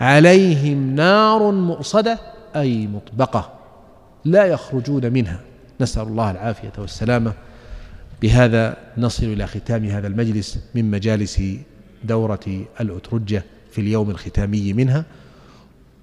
عليهم 0.00 0.94
نار 0.94 1.50
مؤصدة 1.50 2.18
أي 2.56 2.86
مطبقة 2.86 3.52
لا 4.24 4.44
يخرجون 4.44 5.12
منها. 5.12 5.40
نسأل 5.80 6.02
الله 6.02 6.30
العافية 6.30 6.72
والسلامة. 6.78 7.32
بهذا 8.22 8.76
نصل 8.98 9.26
إلى 9.26 9.46
ختام 9.46 9.84
هذا 9.84 10.06
المجلس 10.06 10.58
من 10.74 10.90
مجالس 10.90 11.42
دورة 12.04 12.64
الأترجة 12.80 13.44
في 13.70 13.80
اليوم 13.80 14.10
الختامي 14.10 14.72
منها. 14.72 15.04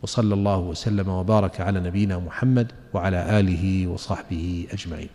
وصلى 0.06 0.34
الله 0.34 0.60
وسلم 0.60 1.10
وبارك 1.10 1.62
على 1.62 1.80
نبينا 1.80 2.20
محمد 2.20 2.68
وعلى 2.94 3.40
آله 3.40 3.88
وصحبه 3.88 4.68
أجمعين. 4.74 5.10